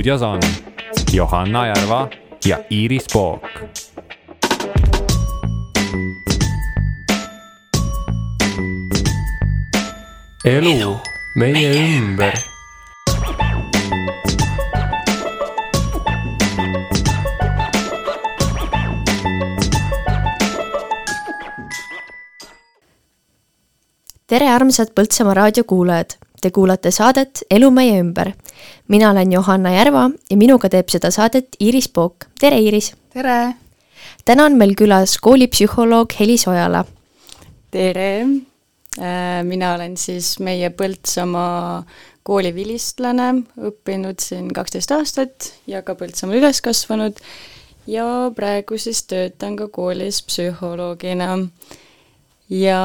stuudios 0.00 0.22
on 0.22 0.40
Johanna 1.12 1.66
Järva 1.66 2.08
ja 2.44 2.58
Iiris 2.70 3.06
Pook. 3.12 3.42
elu 10.44 10.96
meie 11.36 11.72
ümber 11.98 12.38
tere, 24.26 24.48
armsad 24.48 24.94
Põltsamaa 24.96 25.34
raadiokuulajad! 25.34 26.29
Te 26.40 26.48
kuulate 26.50 26.88
saadet 26.88 27.42
Elu 27.52 27.68
meie 27.70 27.98
ümber. 28.00 28.32
mina 28.88 29.10
olen 29.10 29.32
Johanna 29.32 29.74
Järva 29.74 30.10
ja 30.30 30.36
minuga 30.36 30.68
teeb 30.72 30.88
seda 30.88 31.10
saadet 31.10 31.56
Iiris 31.60 31.88
Pook. 31.88 32.24
tere, 32.40 32.56
Iiris! 32.56 32.94
tere! 33.12 33.54
täna 34.24 34.46
on 34.48 34.56
meil 34.56 34.72
külas 34.74 35.18
koolipsühholoog 35.20 36.14
Helis 36.20 36.46
Ojala. 36.48 36.84
tere! 37.70 38.24
Äh, 38.98 39.44
mina 39.44 39.74
olen 39.74 39.96
siis 39.96 40.38
meie 40.40 40.70
Põltsamaa 40.70 41.84
kooli 42.22 42.54
vilistlane, 42.54 43.42
õppinud 43.60 44.24
siin 44.24 44.48
kaksteist 44.52 44.90
aastat 44.96 45.52
ja 45.66 45.82
ka 45.82 45.94
Põltsamaal 45.94 46.40
üles 46.40 46.62
kasvanud 46.64 47.20
ja 47.86 48.32
praegu 48.34 48.78
siis 48.78 49.04
töötan 49.04 49.60
ka 49.60 49.68
koolis 49.68 50.22
psühholoogina 50.24 51.36
ja 52.50 52.80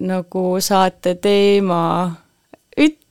nagu 0.00 0.44
saate 0.60 1.14
teema 1.14 1.84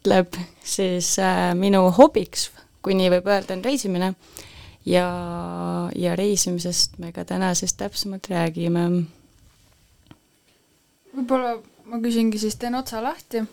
ütleb, 0.02 0.38
siis 0.66 1.14
äh, 1.22 1.52
minu 1.54 1.84
hobiks, 1.94 2.50
kui 2.82 2.96
nii 2.98 3.12
võib 3.14 3.28
öelda, 3.30 3.54
on 3.54 3.64
reisimine. 3.64 4.14
ja, 4.86 5.06
ja 5.96 6.16
reisimisest 6.18 6.98
me 6.98 7.12
ka 7.14 7.26
täna 7.26 7.54
siis 7.54 7.74
täpsemalt 7.78 8.28
räägime. 8.30 9.06
võib-olla 11.14 11.60
ma 11.86 12.00
küsingi 12.02 12.40
siis, 12.42 12.56
teen 12.56 12.76
otsa 12.76 13.04
lahti, 13.04 13.44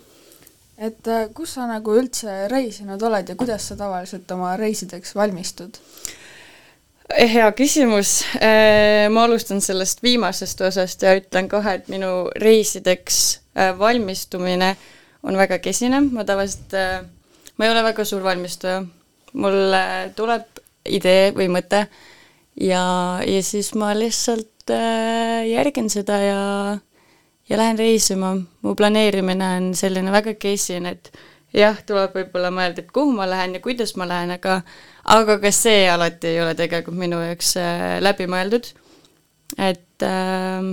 et 0.78 1.08
äh, 1.08 1.28
kus 1.34 1.54
sa 1.58 1.66
nagu 1.68 1.94
üldse 2.00 2.48
reisinud 2.48 3.02
oled 3.02 3.28
ja 3.28 3.36
kuidas 3.36 3.68
sa 3.68 3.76
tavaliselt 3.76 4.30
oma 4.30 4.56
reisideks 4.56 5.14
valmistud? 5.14 5.76
hea 7.08 7.52
küsimus. 7.56 8.22
Äh, 8.36 9.08
ma 9.12 9.24
alustan 9.24 9.60
sellest 9.64 10.02
viimasest 10.02 10.60
osast 10.60 11.02
ja 11.02 11.14
ütlen 11.16 11.48
kohe, 11.48 11.78
et 11.80 11.88
minu 11.88 12.28
reisideks 12.40 13.40
äh, 13.56 13.72
valmistumine 13.78 14.76
on 15.28 15.36
väga 15.36 15.60
kesine, 15.62 16.00
ma 16.08 16.24
tavaliselt, 16.24 16.74
äh, 16.74 17.02
ma 17.56 17.66
ei 17.66 17.72
ole 17.72 17.84
väga 17.86 18.04
suur 18.08 18.24
valmistuja. 18.24 18.82
mul 19.38 19.74
tuleb 20.16 20.60
idee 20.88 21.32
või 21.36 21.50
mõte 21.52 21.82
ja, 22.56 22.84
ja 23.20 23.40
siis 23.44 23.74
ma 23.76 23.92
lihtsalt 23.92 24.72
järgin 25.48 25.90
seda 25.92 26.16
ja, 26.22 26.44
ja 27.48 27.58
lähen 27.60 27.78
reisima. 27.78 28.36
mu 28.62 28.74
planeerimine 28.74 29.50
on 29.56 29.74
selline 29.74 30.12
väga 30.12 30.34
kesine, 30.40 30.96
et 30.96 31.12
jah, 31.54 31.78
tuleb 31.86 32.16
võib-olla 32.16 32.50
mõelda, 32.54 32.82
et 32.82 32.92
kuhu 32.92 33.12
ma 33.16 33.28
lähen 33.28 33.56
ja 33.56 33.62
kuidas 33.64 33.94
ma 33.96 34.08
lähen, 34.08 34.32
aga 34.34 34.60
aga 35.08 35.38
ka 35.42 35.52
see 35.54 35.86
alati 35.88 36.34
ei 36.34 36.42
ole 36.42 36.54
tegelikult 36.58 36.98
minu 36.98 37.20
jaoks 37.22 37.54
äh, 37.60 37.98
läbi 38.04 38.28
mõeldud. 38.30 38.72
et 39.56 40.04
äh, 40.04 40.68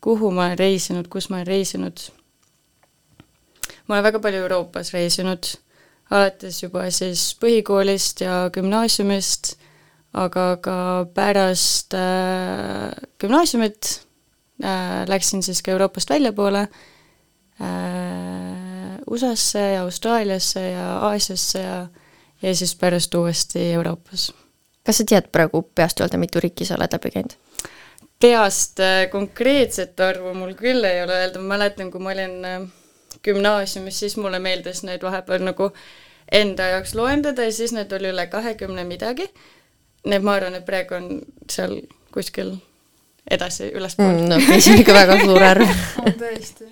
kuhu 0.00 0.30
ma 0.30 0.46
olen 0.46 0.58
reisinud, 0.58 1.08
kus 1.08 1.30
ma 1.30 1.40
olen 1.40 1.50
reisinud? 1.50 2.08
Ma 3.88 3.96
olen 3.96 4.04
väga 4.04 4.20
palju 4.24 4.42
Euroopas 4.44 4.92
reisinud, 4.94 5.50
alates 6.10 6.62
juba 6.62 6.86
siis 6.94 7.30
põhikoolist 7.40 8.22
ja 8.24 8.50
gümnaasiumist, 8.54 9.54
aga 10.18 10.44
ka 10.64 10.76
pärast 11.14 11.94
äh, 11.96 12.92
gümnaasiumit 13.20 13.94
äh, 14.64 15.04
läksin 15.08 15.42
siis 15.44 15.62
ka 15.62 15.72
Euroopast 15.74 16.10
väljapoole 16.10 16.66
äh,, 16.68 16.68
USA-sse 19.08 19.64
ja 19.74 19.82
Austraaliasse 19.82 20.62
ja 20.70 20.86
Aasiasse 21.08 21.62
ja 21.62 21.78
ja 22.42 22.54
siis 22.54 22.74
pärast 22.76 23.14
uuesti 23.14 23.72
Euroopas. 23.72 24.32
kas 24.86 24.98
sa 24.98 25.04
tead 25.04 25.28
praegu 25.32 25.62
peast 25.74 26.00
öelda, 26.00 26.18
mitu 26.18 26.40
riiki 26.40 26.64
sa 26.64 26.76
oled 26.78 26.92
läbi 26.92 27.10
käinud? 27.10 27.34
peast 28.20 28.80
äh, 28.80 29.10
konkreetset 29.10 30.00
arvu 30.00 30.34
mul 30.34 30.54
küll 30.58 30.84
ei 30.84 31.02
ole 31.02 31.18
öelda, 31.22 31.38
ma 31.42 31.56
mäletan, 31.56 31.90
kui 31.90 32.00
ma 32.02 32.14
olin 32.14 32.44
äh, 32.44 32.62
gümnaasiumis, 33.24 33.98
siis 34.04 34.16
mulle 34.16 34.38
meeldis 34.42 34.82
neid 34.86 35.02
vahepeal 35.02 35.44
nagu 35.46 35.70
enda 36.32 36.72
jaoks 36.74 36.94
loendada 36.94 37.46
ja 37.46 37.52
siis 37.52 37.72
need 37.76 37.92
oli 37.92 38.12
üle 38.12 38.26
kahekümne 38.30 38.84
midagi. 38.84 39.28
nii 40.06 40.16
et 40.16 40.24
ma 40.24 40.36
arvan, 40.38 40.54
et 40.54 40.66
praegu 40.66 40.94
on 40.94 41.08
seal 41.50 41.80
kuskil 42.14 42.54
edasi 43.30 43.72
ülespool 43.74 44.14
mm,. 44.14 44.28
no 44.28 44.60
see 44.60 44.72
on 44.72 44.82
ikka 44.82 44.94
väga 44.96 45.18
suur 45.24 45.42
arv 45.42 45.72
tõesti. 46.22 46.68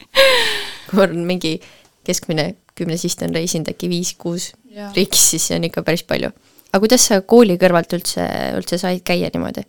kui 0.91 1.03
on 1.05 1.19
mingi 1.29 1.59
keskmine 2.07 2.55
kümnesist 2.77 3.23
on 3.25 3.35
reisinud 3.35 3.73
äkki 3.73 3.91
viis-kuus 3.91 4.53
riigis, 4.95 5.31
siis 5.33 5.49
see 5.49 5.57
on 5.59 5.67
ikka 5.69 5.83
päris 5.87 6.05
palju. 6.07 6.31
aga 6.71 6.83
kuidas 6.83 7.09
sa 7.09 7.21
kooli 7.21 7.59
kõrvalt 7.61 7.97
üldse, 7.99 8.27
üldse 8.59 8.79
said 8.81 9.03
käia 9.07 9.31
niimoodi? 9.35 9.65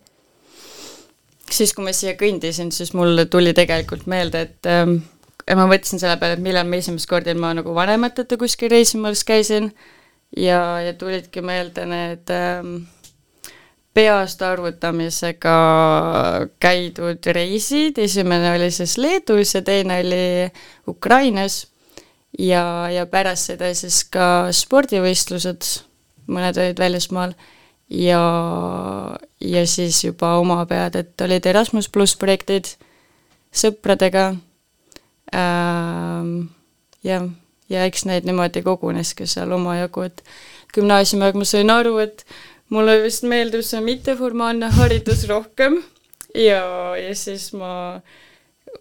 siis, 1.52 1.74
kui 1.74 1.86
ma 1.86 1.94
siia 1.96 2.18
kõndisin, 2.20 2.72
siis 2.76 2.94
mul 2.98 3.24
tuli 3.32 3.54
tegelikult 3.56 4.08
meelde, 4.12 4.42
et 4.48 4.68
ähm, 4.72 5.00
ma 5.56 5.68
mõtlesin 5.70 6.02
selle 6.02 6.18
peale, 6.20 6.36
et 6.36 6.44
millal 6.44 6.68
ma 6.68 6.80
esimest 6.82 7.08
korda 7.10 7.32
ilma 7.32 7.54
nagu 7.56 7.76
vanemateta 7.76 8.38
kuskil 8.40 8.72
reisimas 8.74 9.24
käisin. 9.28 9.72
Ja, 10.36 10.82
ja 10.84 10.92
tulidki 11.00 11.40
meelde 11.40 11.86
need 11.88 12.32
ähm, 12.36 12.74
peast 13.96 14.42
arvutamisega 14.44 15.54
käidud 16.60 17.30
reisid, 17.34 17.98
esimene 18.04 18.52
oli 18.58 18.68
siis 18.76 18.98
Leedus 19.00 19.56
ja 19.56 19.62
teine 19.64 20.02
oli 20.04 20.52
Ukrainas. 20.88 21.68
Ja, 22.38 22.90
ja 22.92 23.06
pärast 23.08 23.48
seda 23.50 23.72
siis 23.74 24.02
ka 24.12 24.52
spordivõistlused, 24.54 25.70
mõned 26.28 26.60
olid 26.60 26.78
välismaal, 26.78 27.32
ja, 27.90 28.20
ja 29.42 29.64
siis 29.66 30.04
juba 30.04 30.36
oma 30.42 30.60
pead, 30.70 31.00
et 31.00 31.24
olid 31.24 31.48
Erasmus 31.50 31.88
pluss 31.90 32.20
projektid 32.20 32.76
sõpradega 33.56 34.34
jah, 35.32 37.26
ja 37.70 37.88
eks 37.88 38.06
neid 38.08 38.28
niimoodi 38.28 38.64
koguneski 38.66 39.28
seal 39.28 39.52
omajagu, 39.56 40.08
et 40.08 40.24
gümnaasiumi 40.76 41.28
aeg 41.28 41.40
ma 41.40 41.48
sain 41.48 41.74
aru, 41.74 41.98
et 42.04 42.24
mulle 42.74 42.98
vist 43.04 43.28
meeldib 43.28 43.66
see 43.66 43.82
mitteformaalne 43.84 44.72
haridus 44.80 45.28
rohkem. 45.30 45.82
Ja, 46.36 46.96
ja 47.00 47.14
siis 47.16 47.50
ma 47.56 48.02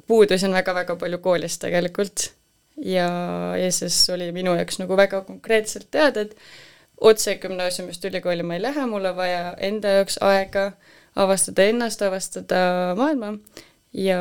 puudusin 0.06 0.52
väga-väga 0.54 0.96
palju 1.00 1.18
koolist 1.24 1.62
tegelikult. 1.62 2.30
Ja, 2.76 3.08
ja 3.56 3.72
siis 3.72 4.02
oli 4.12 4.28
minu 4.36 4.54
jaoks 4.58 4.80
nagu 4.82 4.96
väga 4.98 5.22
konkreetselt 5.24 5.88
teada, 5.90 6.26
et 6.26 6.36
otse 7.00 7.36
gümnaasiumist 7.40 8.04
ülikooli 8.04 8.44
ma 8.44 8.58
ei 8.58 8.62
lähe, 8.62 8.86
mul 8.90 9.08
on 9.08 9.16
vaja 9.16 9.54
enda 9.64 9.94
jaoks 9.98 10.18
aega 10.24 10.70
avastada 11.16 11.64
ennast, 11.70 12.02
avastada 12.02 12.94
maailma. 12.98 13.36
Ja, 13.96 14.20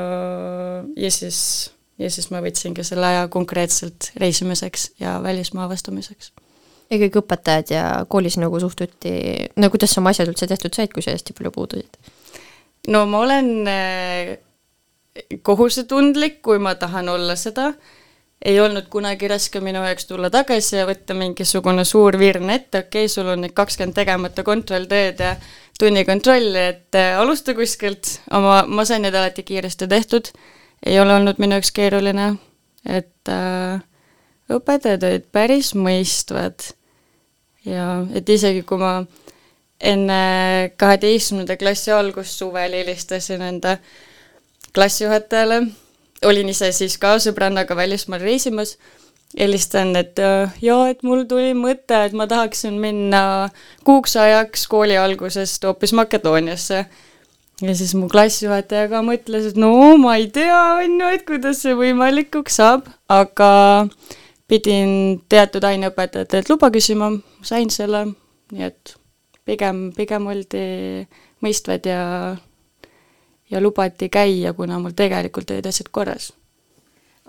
ja 0.96 1.12
siis, 1.12 1.74
ja 2.00 2.10
siis 2.12 2.30
ma 2.32 2.42
võtsingi 2.44 2.84
selle 2.84 3.08
aja 3.08 3.28
konkreetselt 3.32 4.12
reisimiseks 4.22 4.92
ja 5.00 5.18
välismaa 5.24 5.66
avastamiseks. 5.70 6.32
ja 6.90 7.00
kõik 7.02 7.20
õpetajad 7.22 7.74
ja 7.74 7.86
koolis 8.10 8.38
nagu 8.42 8.60
suhtuti, 8.60 9.16
no 9.56 9.70
kuidas 9.74 9.96
sa 9.96 10.02
oma 10.02 10.14
asjad 10.16 10.32
üldse 10.32 10.48
tehtud 10.48 10.76
said, 10.76 10.94
kui 10.94 11.06
sa 11.06 11.16
hästi 11.16 11.36
palju 11.38 11.52
puudusid? 11.56 12.00
no 12.88 13.06
ma 13.10 13.22
olen 13.26 13.52
eh, 13.68 14.34
kohusetundlik, 15.42 16.42
kui 16.42 16.60
ma 16.60 16.76
tahan 16.80 17.10
olla 17.10 17.36
seda 17.40 17.72
ei 18.46 18.60
olnud 18.62 18.90
kunagi 18.92 19.28
raske 19.32 19.60
minu 19.64 19.82
jaoks 19.86 20.06
tulla 20.10 20.30
tagasi 20.34 20.78
ja 20.78 20.86
võtta 20.88 21.16
mingisugune 21.18 21.86
suur 21.88 22.18
virn 22.20 22.52
ette, 22.54 22.84
okei 22.86 23.06
okay,, 23.06 23.12
sul 23.12 23.30
on 23.32 23.42
nüüd 23.46 23.56
kakskümmend 23.58 23.96
tegemata 23.98 24.44
kontrolltööd 24.46 25.24
ja 25.24 25.36
tunnikontrolli, 25.80 26.66
et 26.74 27.00
äh, 27.00 27.16
alusta 27.20 27.56
kuskilt, 27.58 28.20
oma, 28.36 28.64
ma 28.68 28.86
sain 28.88 29.04
need 29.06 29.16
alati 29.18 29.44
kiiresti 29.48 29.88
tehtud, 29.92 30.30
ei 30.86 31.00
ole 31.00 31.16
olnud 31.16 31.40
minu 31.40 31.58
jaoks 31.58 31.72
keeruline, 31.76 32.34
et 32.86 33.32
äh, 33.32 33.80
õpetajad 34.52 35.06
olid 35.08 35.30
päris 35.32 35.74
mõistvad 35.78 36.72
ja 37.66 38.04
et 38.14 38.30
isegi 38.30 38.62
kui 38.68 38.82
ma 38.82 38.98
enne 39.82 40.20
kaheteistkümnenda 40.78 41.58
klassi 41.58 41.92
algust 41.92 42.38
suvel 42.40 42.78
helistasin 42.78 43.42
enda 43.42 43.78
klassijuhatajale 44.76 45.64
olin 46.26 46.50
ise 46.50 46.72
siis 46.76 46.98
ka 47.02 47.16
sõbrannaga 47.22 47.76
välismaal 47.76 48.24
reisimas, 48.24 48.76
helistan, 49.40 49.96
et 50.00 50.20
äh, 50.22 50.54
jaa, 50.64 50.90
et 50.92 51.04
mul 51.04 51.26
tuli 51.30 51.54
mõte, 51.58 51.98
et 52.08 52.16
ma 52.16 52.28
tahaksin 52.28 52.78
minna 52.82 53.50
kuuks 53.88 54.16
ajaks 54.20 54.68
kooli 54.72 54.98
algusest 54.98 55.64
hoopis 55.68 55.94
Makedooniasse. 55.94 56.86
Ja 57.62 57.76
siis 57.76 57.94
mu 57.96 58.10
klassijuhataja 58.12 58.90
ka 58.92 59.02
mõtles, 59.06 59.52
et 59.52 59.60
no 59.60 59.72
ma 60.02 60.18
ei 60.20 60.28
tea, 60.34 60.60
on 60.84 61.00
ju, 61.00 61.14
et 61.16 61.26
kuidas 61.28 61.62
see 61.64 61.76
võimalikuks 61.78 62.60
saab, 62.60 62.90
aga 63.12 63.52
pidin 64.52 65.22
teatud 65.32 65.64
aineõpetajatelt 65.64 66.52
luba 66.52 66.70
küsima, 66.74 67.14
sain 67.46 67.72
selle, 67.74 68.06
nii 68.52 68.68
et 68.68 68.96
pigem, 69.48 69.88
pigem 69.96 70.28
oldi 70.34 70.66
mõistvad 71.46 71.88
ja 71.90 72.02
ja 73.50 73.62
lubati 73.62 74.10
käia, 74.10 74.54
kuna 74.58 74.80
mul 74.82 74.96
tegelikult 74.98 75.52
olid 75.54 75.68
asjad 75.70 75.92
korras. 75.94 76.32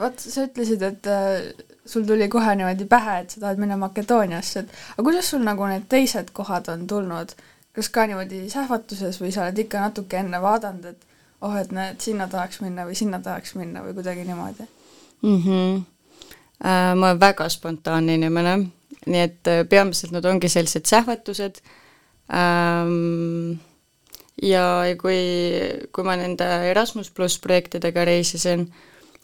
vot, 0.01 0.19
sa 0.21 0.45
ütlesid, 0.45 0.83
et 0.85 1.07
äh, 1.09 1.53
sul 1.89 2.05
tuli 2.09 2.29
kohe 2.29 2.55
niimoodi 2.57 2.85
pähe, 2.89 3.21
et 3.23 3.31
sa 3.33 3.41
tahad 3.41 3.61
minna 3.61 3.77
Makedooniasse, 3.81 4.65
et 4.65 4.73
aga 4.97 5.05
kuidas 5.05 5.31
sul 5.31 5.45
nagu 5.45 5.69
need 5.71 5.87
teised 5.89 6.33
kohad 6.37 6.69
on 6.73 6.87
tulnud, 6.87 7.33
kas 7.77 7.91
ka 7.93 8.07
niimoodi 8.09 8.47
sähvatuses 8.51 9.21
või 9.21 9.35
sa 9.35 9.45
oled 9.45 9.59
ikka 9.67 9.83
natuke 9.85 10.17
enne 10.21 10.41
vaadanud, 10.43 10.89
et 10.95 11.07
oh, 11.45 11.57
et 11.61 11.73
näed, 11.75 12.01
sinna 12.01 12.29
tahaks 12.33 12.63
minna 12.65 12.87
või 12.89 12.97
sinna 12.99 13.21
tahaks 13.23 13.55
minna 13.59 13.85
või 13.85 13.95
kuidagi 13.99 14.25
niimoodi 14.25 14.65
mm? 15.23 15.43
-hmm. 15.45 15.85
Äh, 16.65 16.95
ma 16.97 17.11
olen 17.11 17.21
väga 17.21 17.49
spontaanne 17.53 18.15
inimene, 18.17 18.57
nii 19.07 19.21
et 19.21 19.49
äh, 19.53 19.67
peamiselt 19.69 20.13
nad 20.13 20.25
ongi 20.25 20.49
sellised 20.49 20.87
sähvatused 20.89 21.59
ähm,, 22.33 23.59
ja, 24.43 24.87
ja 24.89 24.97
kui, 24.97 25.19
kui 25.93 26.05
ma 26.05 26.17
nende 26.17 26.49
Erasmus 26.71 27.11
pluss 27.11 27.37
projektidega 27.45 28.05
reisisin, 28.09 28.73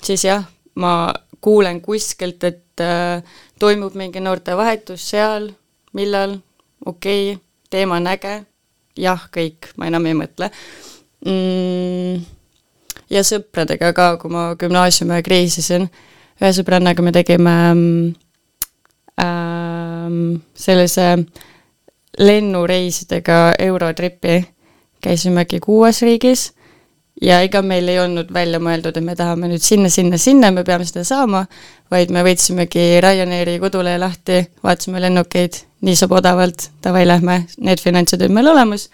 siis 0.04 0.24
jah, 0.24 0.44
ma 0.74 1.14
kuulen 1.40 1.80
kuskilt, 1.80 2.44
et 2.44 2.84
äh, 2.84 3.24
toimub 3.58 3.96
mingi 3.96 4.20
noortevahetus 4.20 5.08
seal, 5.14 5.48
millal, 5.96 6.36
okei 6.84 7.32
okay,, 7.32 7.40
teema 7.72 7.98
on 8.00 8.08
äge, 8.12 8.34
jah, 8.98 9.28
kõik, 9.32 9.72
ma 9.76 9.88
enam 9.90 10.06
ei 10.08 10.16
mõtle. 10.18 10.50
Mm,. 11.26 12.24
ja 13.12 13.22
sõpradega 13.26 13.92
ka, 13.94 14.08
kui 14.20 14.32
ma 14.32 14.52
gümnaasiumiaeg 14.58 15.28
reisisin, 15.30 15.86
ühe 16.40 16.50
sõbrannaga 16.56 17.04
me 17.04 17.12
tegime 17.14 17.54
ähm, 19.22 20.16
sellise 20.54 21.14
lennureisidega 22.18 23.54
Eurotripi. 23.58 24.42
Käisimegi 25.02 25.58
kuues 25.58 25.98
riigis 26.06 26.52
ja 27.22 27.38
ega 27.44 27.62
meil 27.62 27.88
ei 27.90 28.00
olnud 28.02 28.32
välja 28.34 28.58
mõeldud, 28.62 28.96
et 28.98 29.06
me 29.06 29.14
tahame 29.18 29.48
nüüd 29.52 29.62
sinna, 29.62 29.90
sinna, 29.92 30.18
sinna, 30.20 30.50
me 30.54 30.64
peame 30.66 30.86
seda 30.88 31.04
saama, 31.06 31.44
vaid 31.92 32.12
me 32.14 32.24
võtsimegi 32.26 33.00
Ryanairi 33.02 33.58
kodulehe 33.62 34.00
lahti, 34.02 34.40
vaatasime 34.64 35.02
lennukeid, 35.04 35.60
nii 35.86 35.98
saab 35.98 36.16
odavalt, 36.18 36.68
davai, 36.84 37.04
lähme, 37.06 37.42
need 37.62 37.82
finantsid 37.82 38.22
olid 38.22 38.34
meil 38.34 38.50
olemas, 38.52 38.88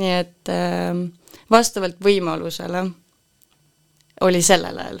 nii 0.00 0.16
et 0.18 0.52
äh, 0.52 0.90
vastavalt 1.52 2.00
võimalusele 2.04 2.84
oli 4.22 4.42
sellel 4.44 4.78
ajal, 4.78 5.00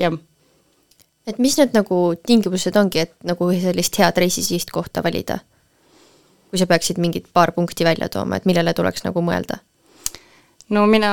jah. 0.00 0.20
et 1.26 1.40
mis 1.42 1.58
need 1.58 1.74
nagu 1.76 2.04
tingimused 2.26 2.76
ongi, 2.78 3.06
et 3.06 3.16
nagu 3.26 3.50
sellist 3.58 3.98
head 3.98 4.22
reisisihtkohta 4.22 5.04
valida? 5.04 5.42
kui 6.52 6.60
sa 6.60 6.66
peaksid 6.68 6.98
mingid 7.00 7.30
paar 7.32 7.54
punkti 7.56 7.84
välja 7.84 8.10
tooma, 8.12 8.36
et 8.36 8.44
millele 8.44 8.74
tuleks 8.76 9.06
nagu 9.06 9.22
mõelda 9.24 9.62
no 10.72 10.86
mina 10.86 11.12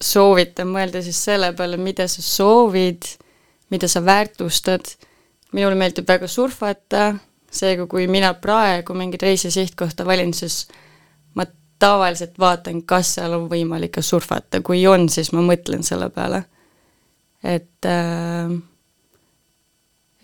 soovitan 0.00 0.70
mõelda 0.72 1.02
siis 1.02 1.18
selle 1.24 1.52
peale, 1.56 1.76
mida 1.76 2.06
sa 2.08 2.22
soovid, 2.22 3.06
mida 3.70 3.88
sa 3.88 4.04
väärtustad. 4.04 4.94
minule 5.52 5.74
meeldib 5.74 6.08
väga 6.08 6.26
surfata, 6.28 7.14
seega 7.50 7.86
kui 7.86 8.06
mina 8.06 8.34
praegu 8.34 8.94
mingit 8.94 9.22
reisi 9.22 9.50
sihtkohta 9.50 10.04
valin, 10.04 10.34
siis 10.34 10.68
ma 11.34 11.46
tavaliselt 11.78 12.38
vaatan, 12.38 12.82
kas 12.82 13.14
seal 13.14 13.32
on 13.32 13.48
võimalik 13.48 13.90
ka 13.96 14.02
surfata, 14.02 14.60
kui 14.60 14.86
on, 14.86 15.08
siis 15.08 15.32
ma 15.32 15.40
mõtlen 15.40 15.82
selle 15.82 16.10
peale. 16.10 16.44
et 17.42 17.86
äh, 17.86 18.58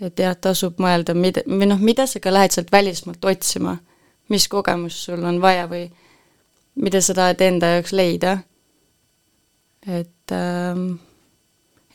et 0.01 0.19
jah, 0.19 0.35
tasub 0.37 0.81
mõelda, 0.83 1.15
mida, 1.15 1.45
või 1.47 1.69
noh, 1.71 1.81
mida 1.81 2.07
sa 2.11 2.21
ka 2.23 2.33
lähed 2.33 2.55
sealt 2.55 2.73
välismaalt 2.73 3.25
otsima, 3.25 3.77
mis 4.33 4.49
kogemust 4.51 5.07
sul 5.07 5.23
on 5.25 5.41
vaja 5.43 5.69
või 5.71 5.87
mida 6.81 7.01
sa 7.05 7.15
tahad 7.17 7.43
enda 7.45 7.77
jaoks 7.77 7.95
leida. 7.95 8.39
Et 9.87 10.33
ähm, 10.33 10.95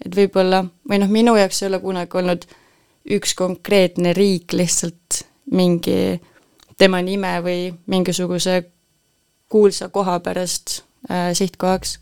et 0.06 0.16
võib-olla, 0.16 0.64
või 0.90 1.00
noh, 1.02 1.12
minu 1.12 1.36
jaoks 1.38 1.64
ei 1.64 1.70
ole 1.70 1.80
kunagi 1.84 2.20
olnud 2.22 2.46
üks 3.16 3.34
konkreetne 3.38 4.14
riik 4.14 4.54
lihtsalt 4.54 5.24
mingi 5.52 6.20
tema 6.80 7.02
nime 7.04 7.34
või 7.44 7.72
mingisuguse 7.90 8.62
kuulsa 9.50 9.90
koha 9.90 10.20
pärast 10.24 10.84
äh, 11.10 11.32
sihtkohaks. 11.34 12.00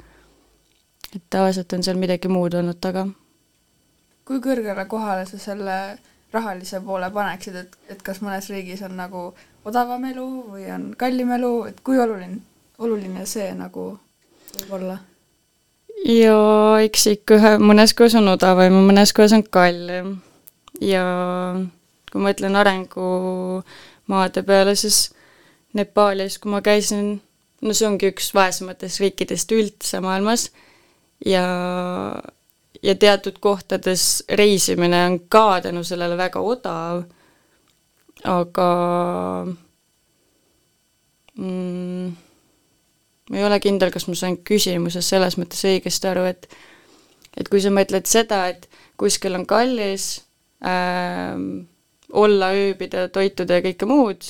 et 1.15 1.23
tavaliselt 1.29 1.73
on 1.73 1.83
seal 1.83 1.97
midagi 1.97 2.27
muud 2.27 2.53
olnud 2.53 2.79
taga. 2.81 3.07
kui 4.25 4.39
kõrgele 4.43 4.85
kohale 4.87 5.25
sa 5.25 5.39
selle 5.39 5.97
rahalise 6.31 6.81
poole 6.81 7.09
paneksid, 7.11 7.55
et, 7.55 7.77
et 7.89 8.01
kas 8.03 8.19
mõnes 8.21 8.49
riigis 8.51 8.81
on 8.83 8.97
nagu 8.97 9.33
odavam 9.65 10.03
elu 10.05 10.27
või 10.51 10.67
on 10.75 10.89
kallim 10.97 11.31
elu, 11.31 11.53
et 11.71 11.79
kui 11.81 11.99
oluline, 11.99 12.41
oluline 12.77 13.25
see 13.25 13.53
nagu 13.55 13.93
võib 14.57 14.73
olla? 14.81 14.97
Jaa, 16.05 16.79
eks 16.85 17.07
ikka 17.13 17.37
ühe, 17.39 17.53
mõnes 17.63 17.93
kohas 17.97 18.15
on 18.19 18.29
odavam 18.33 18.73
ja 18.73 18.85
mõnes 18.91 19.13
kohas 19.15 19.33
on 19.37 19.43
kallim. 19.43 20.17
ja 20.81 21.03
kui 22.11 22.21
ma 22.21 22.31
ütlen 22.35 22.55
arengumaade 22.55 24.43
peale, 24.45 24.75
siis 24.75 25.07
Nepaalis, 25.77 26.37
kui 26.41 26.49
ma 26.51 26.61
käisin, 26.65 27.17
no 27.61 27.73
see 27.75 27.87
ongi 27.87 28.09
üks 28.11 28.31
vaesematest 28.33 29.01
riikidest 29.01 29.51
üldse 29.53 29.99
maailmas 30.01 30.47
ja, 31.25 31.43
ja 32.81 32.95
teatud 32.95 33.37
kohtades 33.43 34.23
reisimine 34.29 35.03
on 35.09 35.19
ka 35.29 35.61
tänu 35.65 35.83
sellele 35.85 36.17
väga 36.17 36.41
odav, 36.41 37.03
aga 38.25 38.69
mm, 41.35 42.15
ma 43.29 43.39
ei 43.39 43.45
ole 43.47 43.59
kindel, 43.63 43.91
kas 43.93 44.07
ma 44.07 44.15
sain 44.15 44.37
küsimusest 44.47 45.13
selles 45.13 45.37
mõttes 45.39 45.63
õigesti 45.67 46.11
aru, 46.11 46.27
et 46.31 46.49
et 47.37 47.49
kui 47.53 47.61
sa 47.61 47.69
mõtled 47.69 48.07
seda, 48.09 48.47
et 48.49 48.65
kuskil 48.97 49.35
on 49.37 49.45
kallis 49.45 50.23
äh, 50.65 51.37
olla, 52.17 52.51
ööbida, 52.55 53.07
toituda 53.13 53.59
ja 53.59 53.65
kõike 53.67 53.89
muud 53.89 54.29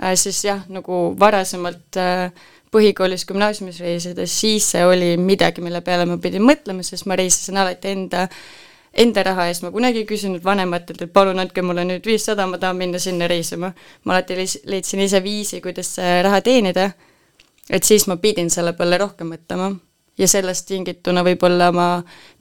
äh,, 0.00 0.14
siis 0.16 0.40
jah, 0.46 0.64
nagu 0.72 1.06
varasemalt 1.20 2.00
äh, 2.00 2.30
põhikoolis, 2.74 3.26
gümnaasiumis 3.28 3.80
reisides, 3.84 4.34
siis 4.34 4.66
see 4.72 4.84
oli 4.86 5.14
midagi, 5.20 5.62
mille 5.62 5.82
peale 5.84 6.06
ma 6.10 6.18
pidin 6.22 6.42
mõtlema, 6.46 6.82
sest 6.86 7.06
ma 7.06 7.18
reisisin 7.18 7.60
alati 7.62 7.92
enda 7.94 8.28
enda 8.94 9.24
raha 9.26 9.48
eest, 9.50 9.64
ma 9.64 9.72
kunagi 9.74 10.04
ei 10.04 10.06
küsinud 10.06 10.42
vanematelt, 10.44 11.00
et 11.02 11.10
palun 11.10 11.42
andke 11.42 11.62
mulle 11.66 11.82
nüüd 11.86 12.04
viissada, 12.06 12.46
ma 12.46 12.60
tahan 12.62 12.78
minna 12.78 13.00
sinna 13.02 13.26
reisima. 13.26 13.72
ma 14.04 14.14
alati 14.14 14.36
leidsin 14.70 15.02
ise 15.02 15.18
viisi, 15.22 15.58
kuidas 15.60 15.96
raha 15.98 16.38
teenida 16.46 16.92
et 17.70 17.84
siis 17.84 18.06
ma 18.06 18.16
pidin 18.16 18.50
selle 18.50 18.72
peale 18.76 18.98
rohkem 19.00 19.32
mõtlema 19.32 19.72
ja 20.18 20.28
sellest 20.30 20.68
tingituna 20.68 21.24
võib-olla 21.26 21.70
ma 21.74 21.88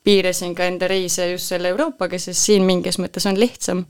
piirasin 0.04 0.54
ka 0.56 0.68
enda 0.70 0.88
reise 0.88 1.32
just 1.32 1.52
selle 1.54 1.72
Euroopaga, 1.74 2.20
sest 2.20 2.46
siin 2.46 2.66
mingis 2.68 3.00
mõttes 3.02 3.28
on 3.30 3.40
lihtsam. 3.40 3.86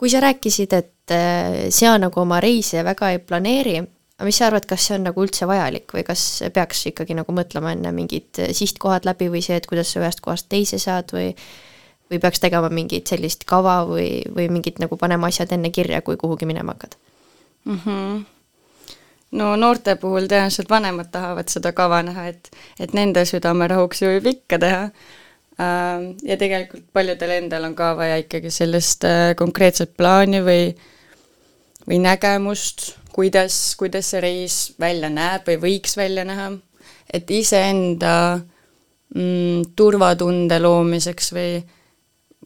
kui 0.00 0.08
sa 0.10 0.20
rääkisid, 0.20 0.72
et 0.72 1.12
äh, 1.12 1.68
sina 1.68 1.98
nagu 1.98 2.20
oma 2.20 2.40
reise 2.40 2.84
väga 2.84 3.10
ei 3.12 3.18
planeeri, 3.18 3.76
aga 4.16 4.24
mis 4.24 4.38
sa 4.40 4.46
arvad, 4.46 4.64
kas 4.66 4.86
see 4.86 4.94
on 4.96 5.04
nagu 5.04 5.22
üldse 5.22 5.46
vajalik 5.46 5.92
või 5.92 6.04
kas 6.08 6.42
peaks 6.54 6.86
ikkagi 6.88 7.14
nagu 7.18 7.32
mõtlema 7.36 7.74
enne 7.76 7.92
mingid 7.92 8.40
sihtkohad 8.56 9.04
läbi 9.04 9.28
või 9.28 9.44
see, 9.44 9.60
et 9.60 9.68
kuidas 9.68 9.92
sa 9.92 10.00
ühest 10.00 10.24
kohast 10.24 10.48
teise 10.48 10.80
saad 10.80 11.12
või 11.12 11.34
või 12.10 12.18
peaks 12.18 12.40
tegema 12.42 12.66
mingit 12.74 13.06
sellist 13.06 13.44
kava 13.46 13.84
või, 13.86 14.24
või 14.34 14.48
mingit 14.50 14.80
nagu 14.82 14.96
panema 14.98 15.28
asjad 15.30 15.52
enne 15.54 15.70
kirja, 15.70 16.00
kui 16.02 16.16
kuhugi 16.18 16.48
minema 16.48 16.74
hakkad 16.74 16.96
mm? 17.64 17.80
-hmm 17.84 18.39
no 19.38 19.54
noorte 19.56 19.94
puhul 20.00 20.28
tõenäoliselt 20.30 20.70
vanemad 20.70 21.10
tahavad 21.12 21.50
seda 21.52 21.72
kava 21.76 22.02
näha, 22.06 22.28
et, 22.32 22.50
et 22.80 22.94
nende 22.96 23.24
südamerahuks 23.28 24.02
ju 24.02 24.12
võib 24.14 24.30
ikka 24.34 24.58
teha. 24.62 24.84
Ähm, 25.60 26.06
ja 26.26 26.38
tegelikult 26.40 26.86
paljudel 26.96 27.36
endal 27.36 27.68
on 27.68 27.76
ka 27.78 27.92
vaja 27.98 28.20
ikkagi 28.22 28.52
sellist 28.54 29.04
äh, 29.08 29.34
konkreetset 29.38 29.92
plaani 29.96 30.40
või, 30.46 30.70
või 31.86 32.00
nägemust, 32.02 32.94
kuidas, 33.12 33.58
kuidas 33.78 34.12
see 34.12 34.22
reis 34.24 34.60
välja 34.80 35.10
näeb 35.12 35.46
või 35.50 35.60
võiks 35.66 35.96
välja 36.00 36.24
näha. 36.24 36.52
et 37.12 37.30
iseenda 37.30 38.40
mm, 39.14 39.74
turvatunde 39.76 40.58
loomiseks 40.62 41.32
või 41.34 41.60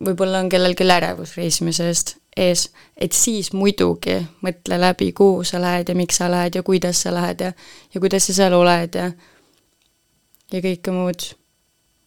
võib-olla 0.05 0.41
on 0.41 0.49
kellelgi 0.49 0.87
ärevus 0.91 1.37
reisimise 1.37 1.89
eest 1.89 2.17
ees, 2.37 2.69
et 2.97 3.13
siis 3.13 3.53
muidugi 3.53 4.19
mõtle 4.43 4.79
läbi, 4.81 5.13
kuhu 5.13 5.45
sa 5.45 5.61
lähed 5.63 5.89
ja 5.89 5.95
miks 5.95 6.19
sa 6.21 6.31
lähed 6.31 6.59
ja 6.59 6.63
kuidas 6.63 7.03
sa 7.03 7.15
lähed 7.15 7.41
ja 7.41 7.53
ja 7.95 8.01
kuidas 8.01 8.27
sa 8.27 8.35
seal 8.35 8.55
oled 8.59 8.95
ja 8.95 9.11
ja 10.53 10.61
kõike 10.61 10.95
muud. 10.95 11.35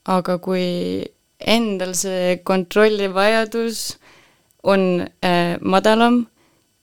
aga 0.08 0.38
kui 0.40 1.04
endal 1.40 1.94
see 1.96 2.38
kontrollivajadus 2.48 3.98
on 4.64 5.04
äh, 5.04 5.58
madalam 5.62 6.26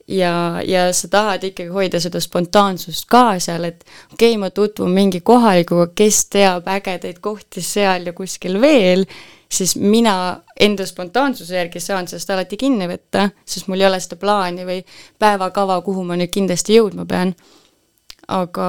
ja, 0.08 0.60
ja 0.64 0.92
sa 0.92 1.08
tahad 1.08 1.44
ikkagi 1.48 1.72
hoida 1.72 2.00
seda 2.00 2.20
spontaansust 2.20 3.08
ka 3.10 3.38
seal, 3.42 3.64
et 3.70 3.84
okei 4.12 4.34
okay,, 4.34 4.40
ma 4.40 4.50
tutvun 4.50 4.92
mingi 4.92 5.20
kohalikuga, 5.24 5.88
kes 5.96 6.26
teab 6.32 6.68
ägedaid 6.68 7.20
kohti 7.24 7.64
seal 7.64 8.10
ja 8.10 8.12
kuskil 8.16 8.60
veel, 8.60 9.06
siis 9.54 9.76
mina 9.80 10.14
enda 10.60 10.86
spontaansuse 10.86 11.56
järgi 11.56 11.80
saan 11.82 12.08
sellest 12.10 12.30
alati 12.34 12.58
kinni 12.60 12.88
võtta, 12.90 13.28
sest 13.46 13.68
mul 13.70 13.82
ei 13.82 13.88
ole 13.88 14.00
seda 14.02 14.18
plaani 14.20 14.66
või 14.66 14.80
päevakava, 15.22 15.80
kuhu 15.86 16.04
ma 16.06 16.18
nüüd 16.18 16.32
kindlasti 16.34 16.78
jõudma 16.78 17.06
pean. 17.06 17.34
aga, 18.28 18.68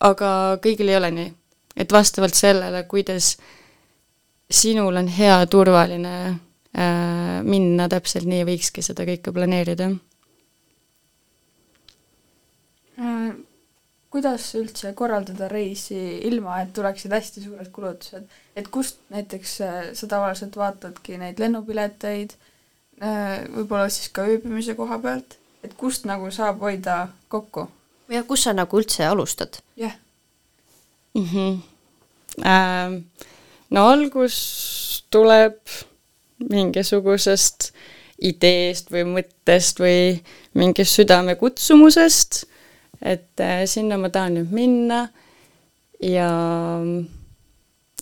aga 0.00 0.32
kõigil 0.62 0.88
ei 0.88 0.96
ole 0.96 1.10
nii, 1.10 1.30
et 1.76 1.92
vastavalt 1.92 2.34
sellele, 2.38 2.84
kuidas 2.90 3.36
sinul 4.50 4.96
on 4.96 5.08
hea 5.12 5.38
turvaline 5.46 6.18
äh, 6.28 7.40
minna, 7.42 7.88
täpselt 7.88 8.28
nii 8.30 8.44
võikski 8.48 8.82
seda 8.86 9.04
kõike 9.08 9.34
planeerida 9.34 9.90
Äh, 12.98 13.34
kuidas 14.10 14.54
üldse 14.56 14.92
korraldada 14.96 15.48
reisi 15.52 15.98
ilma, 16.28 16.62
et 16.62 16.72
tuleksid 16.76 17.12
hästi 17.12 17.44
suured 17.44 17.70
kulutused, 17.72 18.28
et 18.56 18.68
kust 18.72 19.00
näiteks 19.12 19.56
äh, 19.64 19.80
sa 19.94 20.08
tavaliselt 20.08 20.56
vaatadki 20.56 21.18
neid 21.20 21.40
lennupileteid, 21.42 22.32
äh, 23.02 23.34
võib-olla 23.56 23.88
siis 23.92 24.08
ka 24.12 24.24
ööbimise 24.28 24.76
koha 24.78 25.00
pealt, 25.02 25.36
et 25.64 25.74
kust 25.76 26.08
nagu 26.08 26.30
saab 26.34 26.62
hoida 26.64 27.08
kokku? 27.28 27.68
ja 28.08 28.22
kus 28.24 28.46
sa 28.46 28.54
nagu 28.56 28.80
üldse 28.80 29.04
alustad? 29.06 29.60
jah 29.76 29.92
yeah. 29.92 29.98
mm. 31.14 31.28
-hmm. 31.32 31.58
Ähm, 32.46 32.94
no 33.70 33.88
algus 33.88 35.04
tuleb 35.10 35.58
mingisugusest 36.38 37.72
ideest 38.18 38.92
või 38.92 39.04
mõttest 39.04 39.80
või 39.82 40.20
mingist 40.54 40.94
südamekutsumusest 40.94 42.44
et 43.02 43.40
äh, 43.40 43.64
sinna 43.66 43.98
ma 43.98 44.10
tahan 44.10 44.38
nüüd 44.38 44.52
minna 44.54 45.08
ja, 46.02 46.30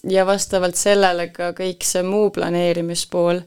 ja 0.04 0.26
vastavalt 0.26 0.78
sellele 0.78 1.28
ka 1.34 1.52
kõik 1.56 1.84
see 1.84 2.04
muu 2.06 2.30
planeerimispool. 2.30 3.42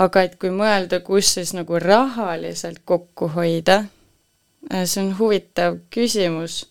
aga 0.00 0.22
et 0.22 0.36
kui 0.40 0.52
mõelda, 0.54 1.00
kus 1.04 1.34
siis 1.34 1.50
nagu 1.52 1.78
rahaliselt 1.82 2.82
kokku 2.84 3.28
hoida, 3.34 3.84
äh, 4.72 4.84
see 4.86 5.02
on 5.02 5.16
huvitav 5.18 5.80
küsimus. 5.90 6.62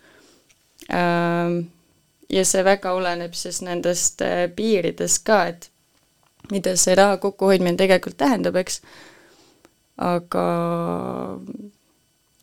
Ähm, 0.90 1.68
ja 2.30 2.46
see 2.46 2.64
väga 2.66 2.94
oleneb 2.98 3.36
siis 3.38 3.62
nendest 3.62 4.22
äh, 4.26 4.48
piiridest 4.56 5.26
ka, 5.26 5.44
et 5.52 5.70
mida 6.52 6.76
see 6.78 6.96
raha 6.98 7.18
kokkuhoidmine 7.22 7.78
tegelikult 7.78 8.18
tähendab, 8.18 8.56
eks. 8.62 8.82
aga 10.00 10.46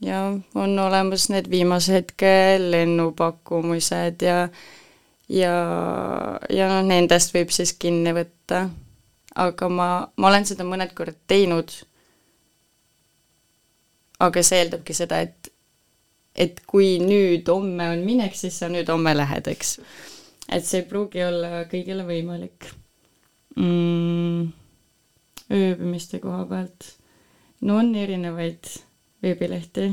ja 0.07 0.23
on 0.55 0.79
olemas 0.79 1.29
need 1.33 1.51
viimase 1.51 1.99
hetke 1.99 2.33
lennupakkumised 2.63 4.23
ja 4.23 4.49
ja, 5.29 5.55
ja 6.51 6.69
noh, 6.71 6.83
nendest 6.87 7.35
võib 7.35 7.51
siis 7.55 7.75
kinni 7.79 8.15
võtta. 8.15 8.69
aga 9.37 9.69
ma, 9.69 9.89
ma 10.17 10.29
olen 10.31 10.47
seda 10.49 10.65
mõned 10.65 10.95
kord 10.97 11.17
teinud, 11.29 11.73
aga 14.23 14.43
see 14.43 14.63
eeldabki 14.63 14.97
seda, 14.97 15.21
et 15.27 15.53
et 16.37 16.61
kui 16.69 16.99
nüüd 17.01 17.49
homme 17.49 17.91
on 17.95 18.03
minek, 18.05 18.35
siis 18.37 18.59
sa 18.61 18.69
nüüd 18.69 18.89
homme 18.93 19.15
lähed, 19.17 19.49
eks. 19.49 19.79
et 20.53 20.65
see 20.65 20.83
ei 20.83 20.89
pruugi 20.89 21.25
olla 21.25 21.65
kõigile 21.71 22.05
võimalik 22.07 22.71
mm,. 23.57 24.53
ööbimiste 25.51 26.21
koha 26.23 26.45
pealt, 26.49 26.91
no 27.65 27.81
on 27.83 27.95
erinevaid 27.97 28.69
veebilehti. 29.27 29.91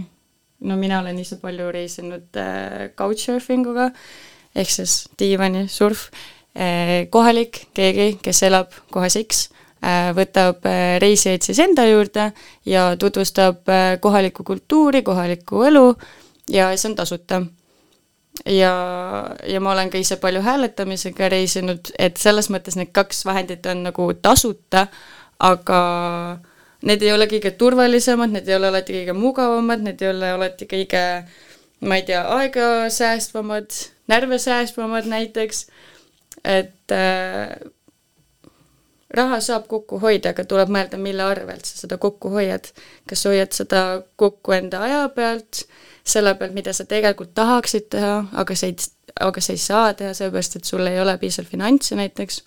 no 0.64 0.78
mina 0.80 1.02
olen 1.02 1.20
ise 1.20 1.40
palju 1.42 1.72
reisinud 1.76 2.40
äh, 2.40 2.94
couchsurfing 2.96 3.68
uga 3.68 3.90
ehk 4.56 4.70
siis 4.70 5.10
diivani 5.20 5.68
surf 5.68 6.10
äh,. 6.56 7.10
kohalik 7.10 7.66
keegi, 7.74 8.20
kes 8.22 8.44
elab 8.48 8.72
kohas 8.94 9.18
X 9.20 9.50
äh,, 9.84 10.14
võtab 10.16 10.64
reisijaid 11.04 11.44
siis 11.44 11.60
enda 11.60 11.86
juurde 11.90 12.32
ja 12.66 12.94
tutvustab 13.00 13.68
kohalikku 14.00 14.44
kultuuri, 14.44 15.04
kohalikku 15.04 15.66
elu 15.68 15.90
ja 16.54 16.72
see 16.78 16.92
on 16.92 16.96
tasuta 16.96 17.42
ja, 18.46 18.74
ja 19.48 19.60
ma 19.62 19.72
olen 19.72 19.90
ka 19.90 20.00
ise 20.02 20.18
palju 20.22 20.42
hääletamisega 20.44 21.30
reisinud, 21.32 21.94
et 22.00 22.18
selles 22.22 22.50
mõttes 22.54 22.78
need 22.80 22.94
kaks 22.96 23.24
vahendit 23.28 23.66
on 23.70 23.86
nagu 23.88 24.10
tasuta, 24.22 24.88
aga 25.40 25.82
need 26.84 27.02
ei 27.02 27.14
ole 27.16 27.28
kõige 27.32 27.54
turvalisemad, 27.58 28.34
need 28.34 28.48
ei 28.50 28.58
ole 28.58 28.70
alati 28.70 29.00
kõige 29.00 29.16
mugavamad, 29.18 29.84
need 29.86 30.02
ei 30.04 30.12
ole 30.12 30.32
alati 30.36 30.68
kõige 30.70 31.04
ma 31.84 32.00
ei 32.00 32.06
tea, 32.08 32.24
aega 32.38 32.90
säästvamad, 32.90 33.72
närve 34.08 34.40
säästvamad 34.40 35.08
näiteks, 35.10 35.66
et 36.44 36.92
äh, 36.92 37.56
raha 39.14 39.40
saab 39.44 39.68
kokku 39.72 40.00
hoida, 40.02 40.34
aga 40.34 40.46
tuleb 40.50 40.72
mõelda, 40.74 41.00
mille 41.02 41.26
arvelt 41.26 41.68
sa 41.68 41.84
seda 41.84 42.00
kokku 42.02 42.32
hoiad. 42.34 42.72
kas 43.10 43.26
hoiad 43.30 43.54
seda 43.56 44.04
kokku 44.16 44.56
enda 44.56 44.82
aja 44.88 45.04
pealt, 45.16 45.66
selle 46.04 46.36
pealt, 46.40 46.56
mida 46.56 46.74
sa 46.74 46.86
tegelikult 46.86 47.34
tahaksid 47.36 47.90
teha, 47.94 48.16
aga 48.32 48.56
sa 48.56 48.72
ei, 48.72 48.76
aga 49.20 49.42
sa 49.42 49.54
ei 49.54 49.62
saa 49.62 49.94
teha, 49.94 50.14
sellepärast 50.18 50.58
et 50.60 50.66
sul 50.66 50.88
ei 50.88 51.00
ole 51.02 51.18
piisavalt 51.18 51.52
finantse 51.52 51.96
näiteks. 52.00 52.44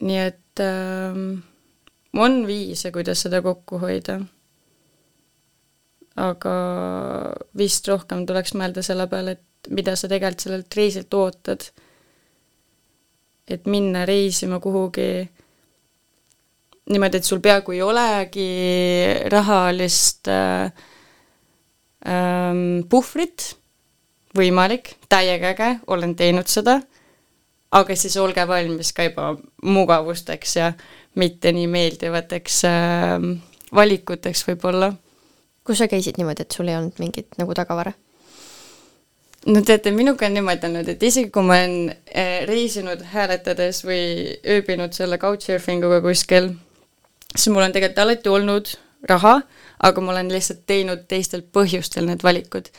nii 0.00 0.18
et 0.18 0.60
äh, 0.64 1.49
on 2.18 2.46
viise, 2.46 2.90
kuidas 2.92 3.22
seda 3.26 3.42
kokku 3.42 3.78
hoida. 3.78 4.20
aga 6.20 6.54
vist 7.56 7.86
rohkem 7.88 8.26
tuleks 8.26 8.52
mõelda 8.58 8.82
selle 8.84 9.06
peale, 9.08 9.38
et 9.38 9.70
mida 9.72 9.94
sa 9.96 10.08
tegelikult 10.10 10.42
sellelt 10.44 10.76
reisilt 10.76 11.14
ootad. 11.14 11.70
et 13.48 13.66
minna 13.66 14.04
reisima 14.06 14.60
kuhugi 14.60 15.28
niimoodi, 16.90 17.18
et 17.18 17.24
sul 17.26 17.40
peaaegu 17.42 17.74
ei 17.74 17.82
olegi 17.82 18.50
rahalist 19.30 20.28
äh, 20.28 20.72
ähm, 22.06 22.82
puhvrit, 22.90 23.54
võimalik, 24.36 24.94
täiega 25.10 25.54
äge, 25.54 25.70
olen 25.86 26.14
teinud 26.18 26.50
seda, 26.50 26.80
aga 27.74 27.96
siis 27.96 28.16
olge 28.18 28.46
valmis 28.48 28.92
ka 28.94 29.06
juba 29.06 29.34
mugavusteks 29.62 30.56
ja 30.56 30.72
mitte 31.18 31.52
nii 31.52 31.66
meeldivateks 31.70 32.64
äh, 32.68 33.16
valikuteks 33.74 34.44
võib-olla. 34.48 34.92
kus 35.64 35.78
sa 35.78 35.88
käisid 35.90 36.18
niimoodi, 36.18 36.46
et 36.46 36.56
sul 36.56 36.68
ei 36.68 36.76
olnud 36.78 36.98
mingit 37.02 37.38
nagu 37.38 37.54
tagavara? 37.54 37.92
no 39.46 39.62
teate, 39.66 39.92
minuga 39.94 40.26
on 40.26 40.36
niimoodi 40.36 40.68
olnud, 40.68 40.88
et 40.88 41.02
isegi 41.02 41.30
kui 41.32 41.46
ma 41.46 41.58
olen 41.58 41.90
äh, 41.90 42.44
reisinud 42.48 43.02
hääletades 43.14 43.82
või 43.86 44.36
ööbinud 44.44 44.94
selle 44.96 45.18
couchsurfing 45.18 45.84
uga 45.88 46.00
kuskil, 46.04 46.52
siis 47.34 47.50
mul 47.54 47.66
on 47.66 47.74
tegelikult 47.74 48.04
alati 48.04 48.32
olnud 48.32 48.72
raha, 49.08 49.40
aga 49.82 50.04
ma 50.04 50.12
olen 50.14 50.32
lihtsalt 50.32 50.66
teinud 50.68 51.06
teistel 51.08 51.42
põhjustel 51.42 52.08
need 52.08 52.24
valikud. 52.26 52.70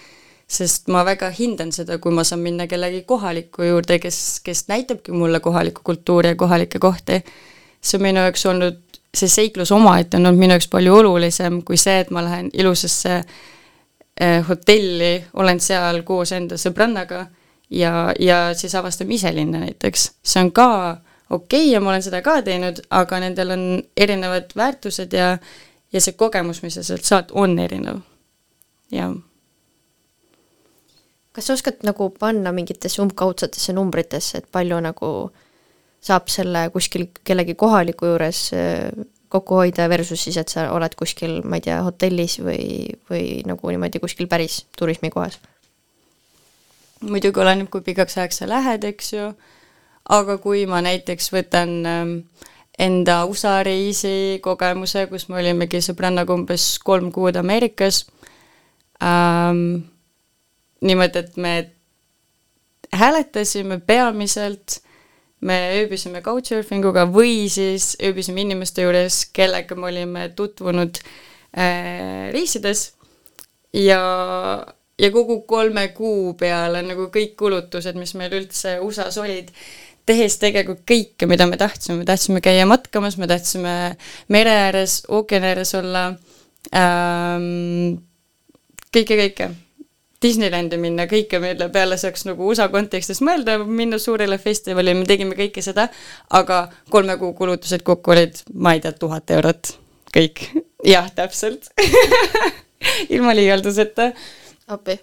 sest 0.52 0.90
ma 0.92 1.06
väga 1.08 1.30
hindan 1.32 1.70
seda, 1.72 1.96
kui 2.04 2.12
ma 2.12 2.26
saan 2.28 2.42
minna 2.44 2.66
kellegi 2.68 3.06
kohaliku 3.08 3.64
juurde, 3.64 4.00
kes, 4.04 4.42
kes 4.44 4.66
näitabki 4.68 5.16
mulle 5.16 5.40
kohalikku 5.40 5.82
kultuuri 5.84 6.34
ja 6.34 6.36
kohalikke 6.36 6.80
kohti 6.80 7.22
see 7.82 7.98
on 7.98 8.06
minu 8.06 8.24
jaoks 8.26 8.46
olnud, 8.46 8.80
see 9.18 9.30
seiklus 9.30 9.72
omaette 9.76 10.18
on 10.18 10.26
olnud 10.26 10.40
minu 10.40 10.56
jaoks 10.56 10.70
palju 10.72 10.96
olulisem 11.02 11.62
kui 11.68 11.80
see, 11.80 12.00
et 12.04 12.12
ma 12.14 12.24
lähen 12.26 12.52
ilusasse 12.54 13.18
eh, 13.18 14.42
hotelli, 14.48 15.14
olen 15.34 15.60
seal 15.60 16.04
koos 16.08 16.32
enda 16.38 16.60
sõbrannaga 16.62 17.26
ja, 17.70 18.12
ja 18.20 18.44
siis 18.58 18.76
avastame 18.76 19.18
ise 19.18 19.34
linna 19.36 19.64
näiteks. 19.66 20.12
see 20.24 20.44
on 20.44 20.52
ka 20.52 20.70
okei 21.30 21.66
okay 21.66 21.74
ja 21.74 21.82
ma 21.82 21.94
olen 21.96 22.06
seda 22.06 22.22
ka 22.22 22.42
teinud, 22.46 22.84
aga 22.90 23.20
nendel 23.26 23.58
on 23.58 23.66
erinevad 23.98 24.56
väärtused 24.56 25.14
ja, 25.18 25.34
ja 25.94 26.02
see 26.02 26.14
kogemus, 26.14 26.64
mis 26.64 26.80
sa 26.80 26.86
sealt 26.86 27.08
saad, 27.08 27.34
on 27.34 27.60
erinev. 27.60 28.06
jah 28.92 29.14
kas 31.32 31.48
sa 31.48 31.54
oskad 31.56 31.86
nagu 31.88 32.10
panna 32.20 32.52
mingitesse 32.52 33.02
umbkaudsetesse 33.02 33.74
numbritesse, 33.74 34.38
et 34.38 34.52
palju 34.52 34.80
nagu 34.84 35.12
äh, 35.24 35.48
saab 36.02 36.30
selle 36.34 36.70
kuskil 36.74 37.08
kellegi 37.24 37.56
kohaliku 37.56 38.14
juures 38.14 38.50
äh, 38.58 38.90
kokku 39.32 39.62
hoida 39.62 39.88
versus 39.90 40.24
siis, 40.26 40.38
et 40.38 40.52
sa 40.52 40.68
oled 40.76 40.96
kuskil, 41.00 41.40
ma 41.48 41.60
ei 41.60 41.66
tea, 41.66 41.80
hotellis 41.86 42.40
või, 42.44 42.92
või 43.10 43.26
nagu 43.48 43.72
niimoodi 43.72 44.02
kuskil 44.04 44.28
päris 44.32 44.66
turismikohas? 44.78 45.40
muidugi 47.02 47.42
oleneb, 47.42 47.70
kui 47.74 47.82
pikaks 47.82 48.20
ajaks 48.20 48.44
sa 48.44 48.48
lähed, 48.50 48.84
eks 48.86 49.14
ju, 49.16 49.32
aga 50.14 50.36
kui 50.44 50.68
ma 50.70 50.84
näiteks 50.86 51.32
võtan 51.34 51.72
ähm, 51.90 52.12
enda 52.78 53.24
USA 53.26 53.56
reisi 53.66 54.38
kogemuse, 54.44 55.08
kus 55.10 55.26
me 55.30 55.40
olimegi 55.42 55.82
sõbrannaga 55.82 56.36
umbes 56.36 56.76
kolm 56.86 57.10
kuud 57.16 57.40
Ameerikas 57.42 58.04
ähm,, 59.02 59.82
niimoodi, 60.82 61.26
et 61.26 61.42
me 61.42 61.56
hääletasime 62.94 63.80
peamiselt 63.88 64.82
me 65.48 65.58
ööbisime 65.80 66.22
couchsurfing 66.26 66.86
uga 66.86 67.08
või 67.10 67.48
siis 67.50 67.96
ööbisime 68.04 68.44
inimeste 68.46 68.86
juures, 68.86 69.24
kellega 69.34 69.78
me 69.78 69.90
olime 69.90 70.28
tutvunud 70.38 71.00
äh, 71.02 72.30
reisides 72.34 72.92
ja, 73.74 74.02
ja 75.00 75.12
kogu 75.14 75.42
kolme 75.50 75.88
kuu 75.98 76.34
peale 76.40 76.84
nagu 76.86 77.10
kõik 77.14 77.34
kulutused, 77.40 77.98
mis 77.98 78.14
meil 78.20 78.36
üldse 78.42 78.78
USA-s 78.84 79.18
olid, 79.22 79.50
tehes 80.06 80.38
tegelikult 80.42 80.84
kõike, 80.90 81.28
mida 81.30 81.48
me 81.50 81.58
tahtsime, 81.62 82.02
me 82.02 82.08
tahtsime 82.10 82.42
käia 82.44 82.68
matkamas, 82.70 83.18
me 83.22 83.30
tahtsime 83.30 83.76
mere 84.34 84.56
ääres, 84.68 85.02
ookeani 85.10 85.52
ääres 85.54 85.74
olla 85.78 86.08
ähm,, 86.76 88.00
kõike, 88.94 89.18
kõike. 89.26 89.52
Disneylandi 90.22 90.78
minna, 90.78 91.08
kõike, 91.10 91.40
mille 91.42 91.68
peale 91.74 91.98
saaks 91.98 92.28
nagu 92.28 92.46
USA 92.52 92.68
kontekstis 92.74 93.24
mõelda, 93.26 93.58
minna 93.66 93.98
suurele 94.02 94.38
festivalile, 94.42 94.94
me 95.00 95.08
tegime 95.10 95.38
kõike 95.38 95.64
seda, 95.66 95.88
aga 96.30 96.68
kolme 96.94 97.18
kuu 97.22 97.34
kulutused 97.38 97.82
kokku 97.88 98.14
olid, 98.14 98.44
ma 98.54 98.76
ei 98.78 98.84
tea, 98.84 98.94
tuhat 98.94 99.34
eurot, 99.34 99.74
kõik. 100.14 100.46
jah, 100.86 101.10
täpselt 101.16 101.72
ilma 103.16 103.34
liialduseta 103.38 104.12
appi 104.72 105.00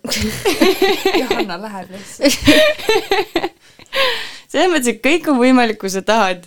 Johanna 1.20 1.58
läheb 1.62 1.92
lihtsalt. 1.92 2.38
selles 4.50 4.70
mõttes, 4.72 4.94
et 4.94 5.02
kõik 5.04 5.28
on 5.30 5.40
võimalik, 5.40 5.80
kui 5.80 5.92
sa 5.92 6.02
tahad. 6.06 6.46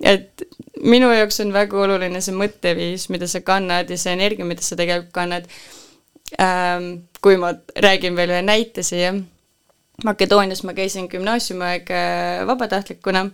et 0.00 0.46
minu 0.82 1.10
jaoks 1.12 1.40
on 1.44 1.52
väga 1.54 1.78
oluline 1.84 2.20
see 2.24 2.34
mõtteviis, 2.34 3.08
mida 3.12 3.28
sa 3.30 3.42
kannad 3.44 3.90
ja 3.90 3.98
see 4.00 4.14
energia, 4.16 4.46
mida 4.48 4.64
sa 4.64 4.78
tegelikult 4.78 5.14
kannad. 5.14 5.48
Kui 7.22 7.36
ma 7.38 7.52
räägin 7.76 8.16
veel 8.16 8.32
ühe 8.32 8.42
näite 8.42 8.82
siia. 8.86 9.12
Makedoonias 10.04 10.64
ma 10.66 10.72
käisin 10.74 11.06
gümnaasiumiaeg 11.10 11.90
vabatahtlikuna, 12.48 13.26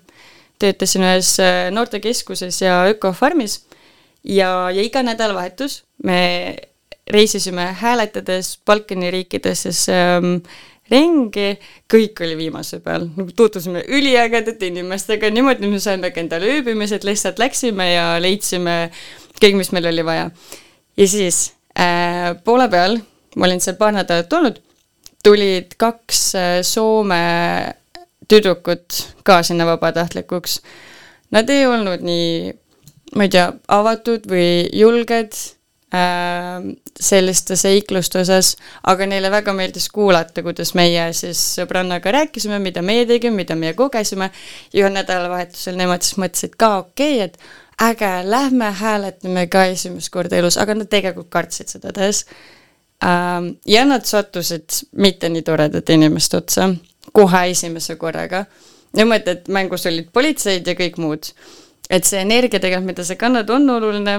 töötasin 0.58 1.04
ühes 1.06 1.36
äh, 1.42 1.68
noortekeskuses 1.74 2.62
ja 2.62 2.82
ökofarmis. 2.90 3.62
Ja, 4.24 4.70
ja 4.74 4.82
iga 4.82 5.02
nädalavahetus 5.06 5.82
me 6.04 6.56
reisisime 7.10 7.70
hääletades 7.80 8.58
Balkani 8.66 9.10
riikides 9.14 9.86
ähm, 9.88 10.40
ringi, 10.90 11.54
kõik 11.92 12.20
oli 12.24 12.36
viimase 12.36 12.80
peal, 12.84 13.06
tutvusime 13.36 13.84
üliägedate 13.88 14.68
inimestega, 14.72 15.30
niimoodi 15.32 15.70
me 15.70 15.80
saimegi 15.80 16.20
endale 16.24 16.50
ööbimised, 16.58 17.06
lihtsalt 17.06 17.40
läksime 17.40 17.92
ja 17.92 18.06
leidsime 18.20 18.76
kõik, 19.38 19.56
mis 19.60 19.72
meil 19.72 19.88
oli 19.92 20.04
vaja. 20.04 20.30
ja 20.96 21.08
siis 21.08 21.40
äh, 21.52 21.57
poole 22.44 22.68
peal, 22.72 22.98
ma 23.36 23.46
olin 23.46 23.60
seal 23.62 23.76
paar 23.78 23.94
nädalat 23.94 24.32
olnud, 24.32 24.62
tulid 25.24 25.76
kaks 25.78 26.22
äh, 26.38 26.54
Soome 26.66 27.20
tüdrukut 28.28 29.02
ka 29.24 29.42
sinna 29.42 29.66
vabatahtlikuks. 29.68 30.60
Nad 31.34 31.50
ei 31.52 31.66
olnud 31.68 32.02
nii, 32.04 32.50
ma 33.16 33.26
ei 33.26 33.32
tea, 33.32 33.46
avatud 33.72 34.26
või 34.28 34.66
julged 34.76 35.36
äh, 35.94 36.66
selliste 36.98 37.56
seikluste 37.56 38.22
osas, 38.22 38.54
aga 38.88 39.06
neile 39.08 39.30
väga 39.32 39.54
meeldis 39.56 39.88
kuulata, 39.92 40.42
kuidas 40.44 40.74
meie 40.78 41.10
siis 41.16 41.40
sõbrannaga 41.58 42.12
rääkisime, 42.16 42.60
mida 42.64 42.82
meie 42.84 43.06
tegime, 43.08 43.44
mida 43.44 43.56
meie 43.56 43.76
kogesime. 43.78 44.30
ja 44.72 44.90
nädalavahetusel 44.92 45.78
nemad 45.78 46.04
siis 46.04 46.18
mõtlesid 46.20 46.56
ka 46.58 46.76
okei 46.82 47.22
okay,, 47.22 47.28
et 47.28 47.38
äge, 47.82 48.12
lähme 48.24 48.70
hääletame 48.72 49.46
ka 49.46 49.64
esimest 49.64 50.10
korda 50.10 50.36
elus, 50.36 50.58
aga 50.58 50.74
nad 50.74 50.90
tegelikult 50.90 51.30
kartsid 51.30 51.70
seda 51.70 51.92
tehes 51.92 52.24
ähm,. 53.04 53.54
ja 53.66 53.84
nad 53.84 54.04
sattusid 54.04 54.82
mitte 54.92 55.28
nii 55.28 55.42
toredate 55.42 55.94
inimeste 55.94 56.36
otsa 56.36 56.72
kohe 57.12 57.44
esimese 57.50 57.96
korraga. 57.96 58.44
niimoodi, 58.96 59.30
et 59.30 59.48
mängus 59.48 59.86
olid 59.86 60.10
politseid 60.12 60.66
ja 60.66 60.74
kõik 60.74 60.98
muud. 60.98 61.32
et 61.90 62.04
see 62.04 62.20
energia 62.20 62.60
tegelikult, 62.60 62.86
mida 62.86 63.04
sa 63.04 63.16
kannad, 63.16 63.50
on 63.50 63.70
oluline 63.70 64.18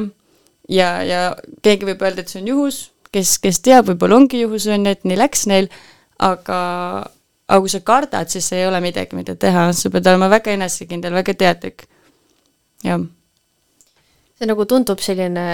ja, 0.69 1.03
ja 1.03 1.21
keegi 1.61 1.85
võib 1.85 2.01
öelda, 2.01 2.23
et 2.23 2.31
see 2.31 2.41
on 2.41 2.47
juhus, 2.47 2.79
kes, 3.13 3.37
kes 3.43 3.61
teab, 3.65 3.89
võib-olla 3.91 4.19
ongi 4.21 4.41
juhus, 4.41 4.67
on 4.67 4.85
ju, 4.85 4.95
et 4.97 5.05
nii 5.05 5.19
läks 5.19 5.45
neil, 5.51 5.69
aga, 6.17 6.59
aga 7.49 7.59
kui 7.61 7.73
sa 7.73 7.81
kardad, 7.85 8.31
siis 8.31 8.49
ei 8.57 8.65
ole 8.67 8.81
midagi, 8.83 9.17
mida 9.17 9.35
teha, 9.39 9.69
sa 9.73 9.91
pead 9.93 10.09
olema 10.09 10.29
väga 10.31 10.55
enesekindel, 10.57 11.15
väga 11.21 11.37
teadlik, 11.37 11.85
jah. 12.85 13.05
See 14.39 14.47
nagu 14.47 14.65
tundub 14.65 15.03
selline 15.03 15.45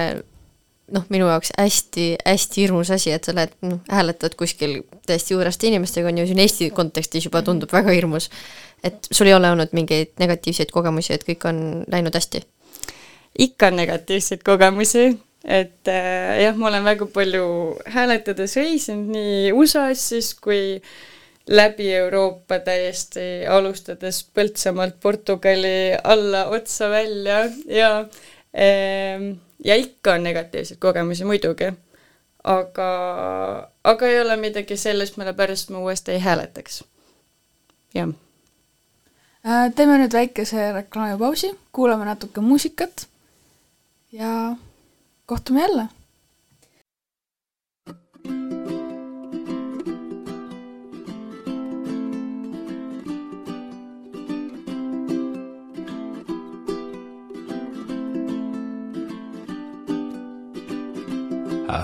noh, 0.94 1.06
minu 1.10 1.26
jaoks 1.26 1.50
hästi-hästi 1.58 2.62
hirmus 2.62 2.92
asi, 2.94 3.10
et 3.10 3.26
sa 3.26 3.34
lähed, 3.34 3.56
noh, 3.66 3.80
hääletad 3.90 4.36
kuskil 4.38 4.78
täiesti 5.06 5.34
juuraste 5.34 5.66
inimestega, 5.66 6.12
on 6.12 6.20
ju, 6.22 6.28
siin 6.30 6.42
Eesti 6.44 6.70
kontekstis 6.70 7.26
juba 7.26 7.42
tundub 7.42 7.72
väga 7.74 7.94
hirmus. 7.94 8.30
et 8.84 9.08
sul 9.10 9.26
ei 9.26 9.34
ole 9.34 9.50
olnud 9.50 9.72
mingeid 9.74 10.12
negatiivseid 10.20 10.70
kogemusi, 10.70 11.16
et 11.16 11.24
kõik 11.26 11.48
on 11.48 11.58
läinud 11.90 12.14
hästi 12.14 12.44
ikka 13.38 13.70
on 13.70 13.76
negatiivseid 13.80 14.42
kogemusi, 14.44 15.10
et 15.44 15.88
äh, 15.88 16.38
jah, 16.42 16.56
ma 16.56 16.70
olen 16.70 16.86
väga 16.86 17.08
palju 17.12 17.46
hääletades 17.92 18.56
reisinud 18.58 19.12
nii 19.14 19.52
USA-s 19.56 20.08
siis 20.12 20.32
kui 20.40 20.80
läbi 21.46 21.92
Euroopa 21.94 22.58
täiesti, 22.66 23.46
alustades 23.48 24.24
Põltsamaalt 24.34 24.96
Portugali 25.02 25.94
alla 26.02 26.46
otsa 26.50 26.90
välja 26.90 27.44
ja 27.70 27.90
ja 29.64 29.74
ikka 29.76 30.12
on 30.14 30.22
negatiivseid 30.22 30.78
kogemusi 30.80 31.24
muidugi. 31.24 31.72
aga, 32.44 32.88
aga 33.84 34.06
ei 34.06 34.20
ole 34.20 34.36
midagi 34.36 34.76
sellist, 34.76 35.16
mille 35.16 35.32
pärast 35.32 35.70
ma 35.70 35.78
uuesti 35.78 36.12
ei 36.12 36.18
hääletaks. 36.18 36.84
jah. 37.94 38.08
Äh, 39.46 39.72
teeme 39.74 39.98
nüüd 39.98 40.12
väikese 40.12 40.72
reklaamipausi, 40.72 41.52
kuulame 41.72 42.04
natuke 42.04 42.40
muusikat 42.40 43.08
ja 44.12 44.56
kohtume 45.26 45.60
jälle. 45.60 45.88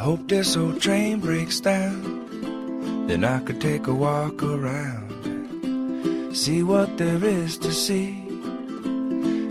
Hope 0.03 0.27
this 0.27 0.57
old 0.57 0.81
train 0.81 1.21
breaks 1.21 1.61
down. 1.61 3.07
Then 3.07 3.23
I 3.25 3.39
could 3.39 3.61
take 3.61 3.87
a 3.87 3.95
walk 3.95 4.43
around, 4.43 6.35
see 6.35 6.65
what 6.65 6.99
there 6.99 7.25
is 7.25 7.57
to 7.59 7.71
see. 7.73 8.19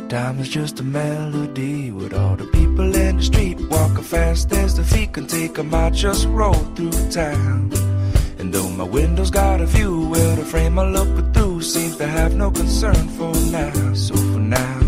Time 0.09 0.39
is 0.39 0.49
just 0.49 0.81
a 0.81 0.83
melody 0.83 1.89
with 1.91 2.13
all 2.13 2.35
the 2.35 2.47
people 2.47 2.93
in 2.93 3.17
the 3.17 3.23
street 3.23 3.61
walking 3.69 4.03
fast 4.03 4.51
as 4.51 4.75
the 4.75 4.83
feet 4.83 5.13
can 5.13 5.25
take 5.25 5.57
'em. 5.57 5.73
I 5.73 5.89
just 5.89 6.27
roll 6.27 6.61
through 6.75 6.91
town. 7.09 7.71
And 8.37 8.53
though 8.53 8.67
my 8.67 8.83
window's 8.83 9.31
got 9.31 9.61
a 9.61 9.65
view, 9.65 10.09
well, 10.09 10.35
the 10.35 10.43
frame 10.43 10.77
I 10.77 10.85
look 10.97 11.33
through 11.33 11.61
seems 11.61 11.95
to 11.95 12.07
have 12.07 12.35
no 12.35 12.51
concern 12.51 13.07
for 13.17 13.33
now. 13.51 13.93
So 13.93 14.15
for 14.15 14.43
now, 14.59 14.80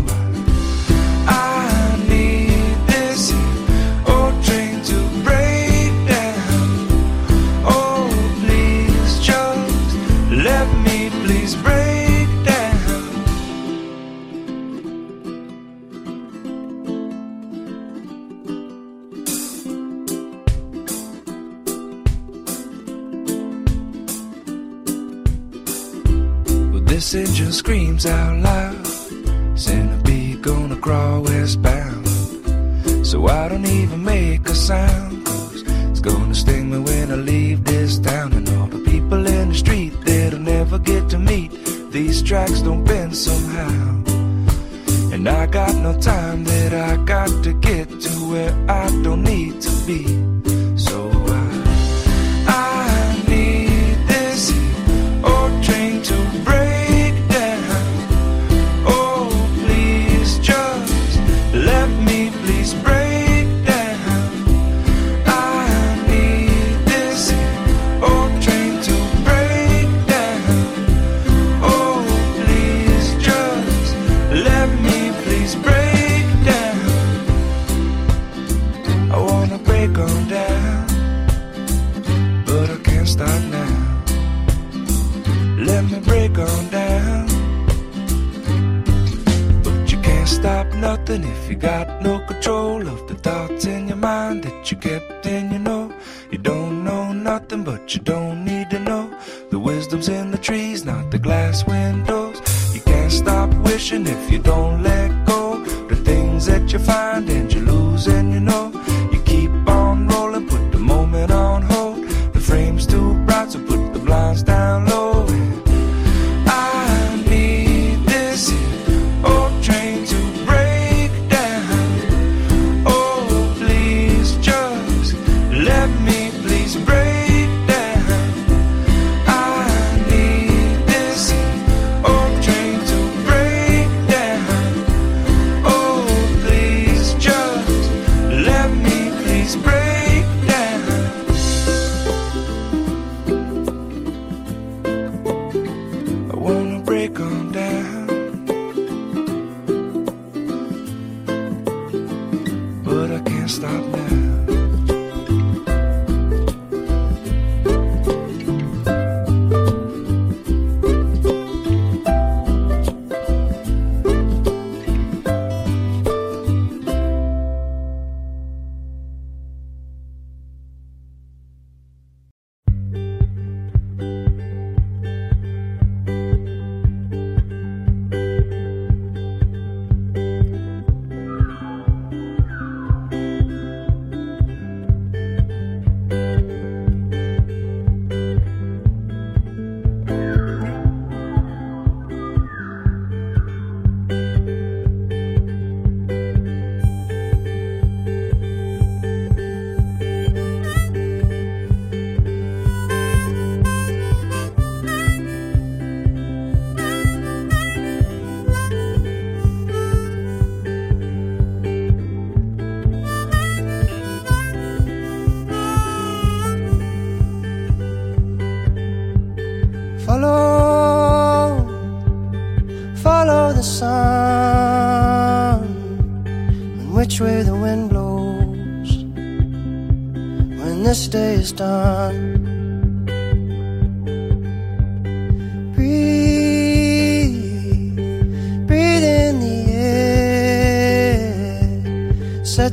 comes 27.94 28.06
out. 28.06 28.33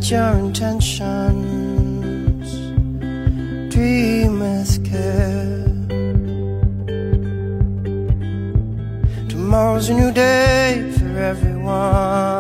your 0.09 0.33
intentions. 0.39 1.41
Dream 3.73 4.39
with 4.39 4.83
care. 4.89 5.65
Tomorrow's 9.29 9.89
a 9.89 9.93
new 9.93 10.11
day 10.11 10.91
for 10.97 11.19
everyone. 11.19 12.30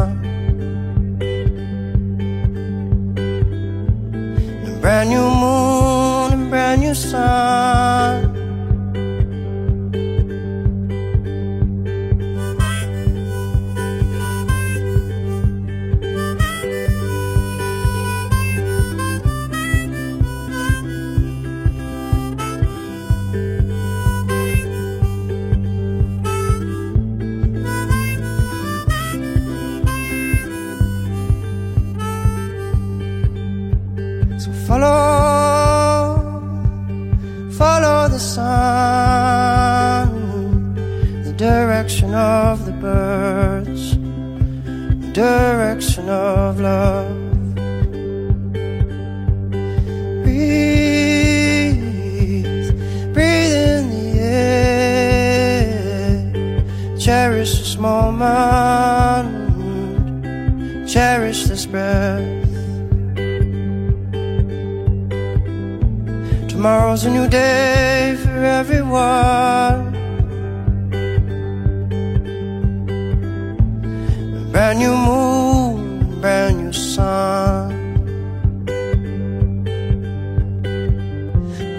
Cherish 57.41 57.57
this 57.57 57.77
moment, 57.77 59.27
cherish 60.87 61.45
this 61.45 61.65
breath. 61.65 62.21
Tomorrow's 66.47 67.03
a 67.05 67.09
new 67.09 67.27
day 67.27 68.15
for 68.21 68.43
everyone. 68.45 69.91
Brand 74.51 74.77
new 74.77 74.95
moon, 74.95 76.21
brand 76.21 76.57
new 76.63 76.73
sun. 76.73 77.71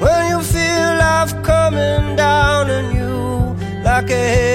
When 0.01 0.29
you 0.29 0.43
feel 0.43 0.97
life 1.07 1.41
coming 1.45 2.17
down 2.17 2.69
on 2.69 2.97
you 2.97 3.55
like 3.85 4.11
a 4.11 4.52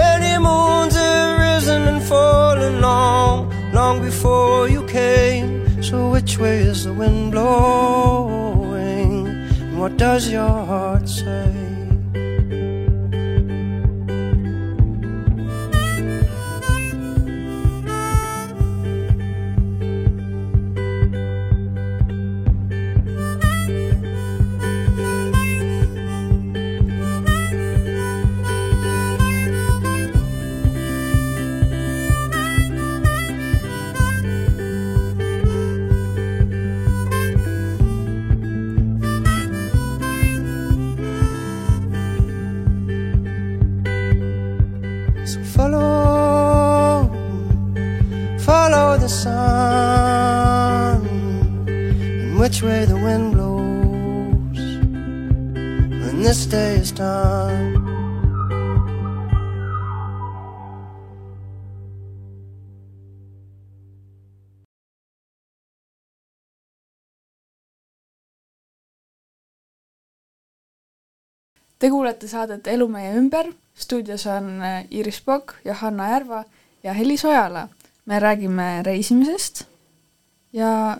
Many 0.00 0.32
moons 0.38 0.94
have 0.94 1.38
risen 1.38 1.82
and 1.88 2.02
fallen 2.02 2.80
long 2.80 3.52
Long 3.72 4.00
before 4.00 4.68
you 4.68 4.82
came 4.86 5.82
So 5.82 6.10
which 6.10 6.38
way 6.38 6.58
is 6.72 6.84
the 6.84 6.92
wind 6.92 7.32
blowing? 7.32 9.26
And 9.26 9.78
what 9.80 9.96
does 9.96 10.30
your 10.30 10.56
heart 10.70 11.08
Te 71.82 71.88
kuulete 71.90 72.28
saadet 72.30 72.68
Elu 72.70 72.86
meie 72.86 73.10
ümber, 73.18 73.48
stuudios 73.74 74.22
on 74.30 74.60
äh, 74.62 74.84
Iris 74.94 75.18
Pokk, 75.26 75.56
Johanna 75.66 76.12
Järva 76.12 76.44
ja 76.84 76.92
Helis 76.94 77.24
Ojala. 77.24 77.68
me 78.06 78.18
räägime 78.18 78.82
reisimisest 78.82 79.64
ja 80.52 80.96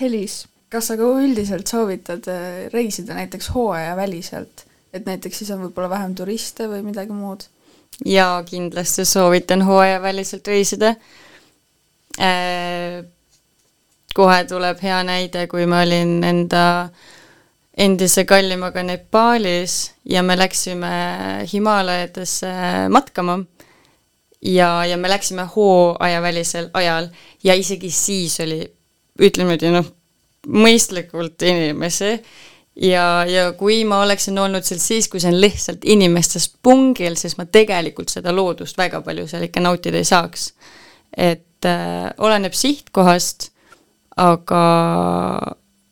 Helis, 0.00 0.46
kas 0.68 0.86
sa 0.88 0.96
ka 0.96 1.08
üldiselt 1.22 1.66
soovitad 1.72 2.28
äh, 2.28 2.68
reisida 2.72 3.14
näiteks 3.16 3.48
hooajaväliselt, 3.54 4.64
et 4.92 5.06
näiteks 5.08 5.38
siis 5.38 5.50
on 5.50 5.62
võib-olla 5.64 5.88
vähem 5.90 6.14
turiste 6.14 6.68
või 6.68 6.82
midagi 6.84 7.16
muud? 7.16 7.46
jaa, 8.04 8.42
kindlasti 8.44 9.04
soovitan 9.08 9.64
hooajaväliselt 9.64 10.52
reisida 10.52 10.94
äh,. 12.20 13.04
kohe 14.14 14.44
tuleb 14.44 14.84
hea 14.84 15.00
näide, 15.04 15.46
kui 15.46 15.64
ma 15.66 15.80
olin 15.86 16.20
enda 16.24 16.90
endise 17.76 18.24
kallimaga 18.24 18.82
Nepaalis 18.82 19.92
ja 20.04 20.22
me 20.22 20.36
läksime 20.38 20.90
Himaalajatesse 21.52 22.52
matkama 22.90 23.38
ja, 24.42 24.84
ja 24.84 24.96
me 24.96 25.08
läksime 25.08 25.46
hooajavälisel 25.56 26.70
ajal 26.74 27.08
ja 27.44 27.54
isegi 27.54 27.90
siis 27.90 28.40
oli, 28.40 28.62
ütleme 29.20 29.54
niimoodi 29.54 29.74
noh, 29.74 29.90
mõistlikult 30.48 31.42
inimesi 31.44 32.14
ja, 32.80 33.24
ja 33.28 33.50
kui 33.58 33.82
ma 33.84 34.00
oleksin 34.04 34.38
olnud 34.38 34.64
seal 34.66 34.80
siis, 34.82 35.08
kui 35.10 35.20
see 35.20 35.32
on 35.32 35.40
lihtsalt 35.40 35.84
inimestest 35.84 36.58
pungil, 36.64 37.16
siis 37.20 37.36
ma 37.38 37.46
tegelikult 37.46 38.12
seda 38.12 38.32
loodust 38.34 38.78
väga 38.80 39.02
palju 39.04 39.26
seal 39.30 39.46
ikka 39.48 39.62
nautida 39.64 40.00
ei 40.00 40.08
saaks. 40.08 40.52
et 41.16 41.66
äh, 41.66 42.10
oleneb 42.18 42.54
sihtkohast, 42.54 43.50
aga, 44.16 44.62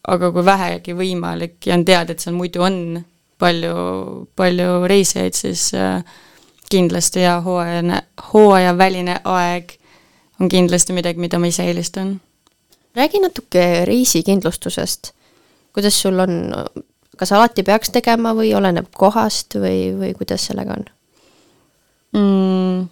aga 0.08 0.30
kui 0.32 0.44
vähegi 0.44 0.94
võimalik 0.96 1.68
ja 1.68 1.76
on 1.76 1.84
teada, 1.88 2.14
et 2.14 2.24
seal 2.24 2.36
muidu 2.36 2.62
on 2.64 2.78
palju, 3.38 3.74
palju 4.36 4.80
reisijaid, 4.90 5.36
siis 5.36 5.68
äh, 5.76 6.00
kindlasti 6.70 7.22
ja 7.24 7.38
hooajane, 7.44 8.02
hooajaväline 8.32 9.20
aeg 9.24 9.76
on 10.40 10.50
kindlasti 10.50 10.94
midagi, 10.96 11.20
mida 11.20 11.38
ma 11.38 11.50
ise 11.50 11.66
eelistan. 11.66 12.20
räägi 12.96 13.20
natuke 13.20 13.84
reisikindlustusest. 13.84 15.12
kuidas 15.72 16.02
sul 16.02 16.18
on, 16.18 16.54
kas 17.16 17.32
alati 17.32 17.62
peaks 17.62 17.90
tegema 17.90 18.34
või 18.34 18.54
oleneb 18.54 18.86
kohast 18.96 19.54
või, 19.54 19.94
või 19.98 20.14
kuidas 20.14 20.46
sellega 20.46 20.76
on 20.78 20.84
mm,? 22.12 22.88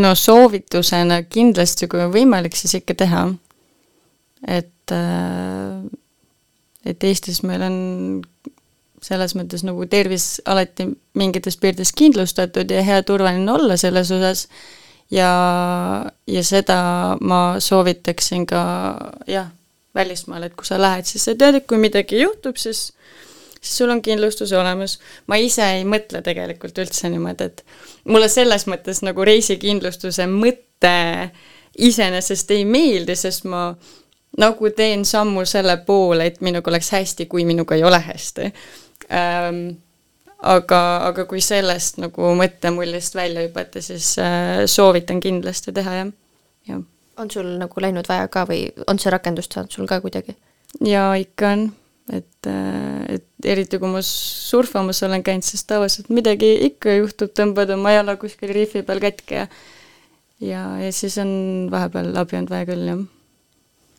no 0.00 0.14
soovitusena 0.14 1.22
kindlasti, 1.22 1.88
kui 1.88 2.00
on 2.00 2.12
võimalik, 2.12 2.56
siis 2.56 2.74
ikka 2.80 2.94
teha. 3.04 3.26
et 4.48 4.92
äh, 4.92 5.84
et 6.86 7.04
Eestis 7.04 7.42
meil 7.46 7.62
on 7.64 7.76
selles 9.04 9.34
mõttes 9.36 9.64
nagu 9.66 9.84
tervis 9.90 10.38
alati 10.48 10.88
mingites 11.18 11.58
piirides 11.60 11.92
kindlustatud 11.96 12.70
ja 12.70 12.84
hea 12.86 13.02
turvaline 13.04 13.52
olla 13.52 13.76
selles 13.80 14.10
osas 14.14 14.46
ja, 15.12 15.30
ja 16.26 16.44
seda 16.44 16.78
ma 17.20 17.60
soovitaksin 17.60 18.46
ka 18.48 18.62
jah, 19.28 19.50
välismaal, 19.94 20.48
et 20.48 20.56
kui 20.56 20.66
sa 20.66 20.80
lähed, 20.80 21.06
siis 21.06 21.26
sa 21.28 21.36
tead, 21.38 21.60
et 21.60 21.66
kui 21.68 21.78
midagi 21.78 22.22
juhtub, 22.22 22.56
siis 22.60 22.88
siis 23.64 23.78
sul 23.78 23.90
on 23.90 24.02
kindlustus 24.02 24.52
olemas. 24.52 24.98
ma 25.26 25.36
ise 25.40 25.64
ei 25.78 25.84
mõtle 25.88 26.20
tegelikult 26.22 26.78
üldse 26.78 27.08
niimoodi, 27.08 27.48
et 27.48 27.64
mulle 28.04 28.28
selles 28.28 28.66
mõttes 28.68 29.00
nagu 29.06 29.24
reisikindlustuse 29.24 30.26
mõte 30.28 31.30
iseenesest 31.78 32.50
ei 32.54 32.64
meeldi, 32.68 33.16
sest 33.16 33.48
ma 33.48 33.72
nagu 34.40 34.70
teen 34.76 35.04
sammu 35.06 35.44
selle 35.48 35.76
poole, 35.86 36.28
et 36.30 36.40
minuga 36.44 36.72
oleks 36.72 36.90
hästi, 36.94 37.26
kui 37.30 37.44
minuga 37.48 37.76
ei 37.78 37.84
ole 37.86 38.00
hästi 38.02 38.50
ähm,. 39.12 39.66
aga, 40.44 40.80
aga 41.08 41.24
kui 41.28 41.40
sellest 41.40 42.00
nagu 42.02 42.34
mõttemullist 42.36 43.14
välja 43.16 43.46
hüpata, 43.46 43.80
siis 43.82 44.10
äh, 44.20 44.64
soovitan 44.68 45.22
kindlasti 45.24 45.72
teha, 45.72 45.94
jah, 46.00 46.10
jah. 46.68 46.82
on 47.16 47.30
sul 47.30 47.54
nagu 47.60 47.80
läinud 47.80 48.08
vaja 48.10 48.26
ka 48.28 48.44
või 48.50 48.66
on 48.90 49.00
see 49.00 49.14
rakendust 49.14 49.54
saanud 49.54 49.72
sul 49.72 49.88
ka 49.88 50.02
kuidagi? 50.04 50.36
jaa, 50.84 51.14
ikka 51.22 51.54
on, 51.54 51.64
et, 52.12 52.50
et 53.14 53.48
eriti 53.54 53.80
kui 53.80 53.92
ma 53.94 54.02
surfamas 54.04 55.02
olen 55.06 55.24
käinud, 55.24 55.46
siis 55.46 55.64
tavaliselt 55.70 56.10
midagi 56.12 56.52
ikka 56.68 56.98
juhtub, 56.98 57.32
tõmbad 57.32 57.72
oma 57.78 57.94
jala 57.94 58.18
kuskil 58.20 58.52
rihvi 58.52 58.82
peal 58.84 59.00
katki 59.04 59.40
ja 59.40 59.48
ja, 60.42 60.64
ja 60.82 60.92
siis 60.92 61.16
on 61.22 61.68
vahepeal 61.72 62.10
abi 62.18 62.36
olnud 62.36 62.50
vaja 62.52 62.68
küll, 62.68 62.88
jah 62.90 63.04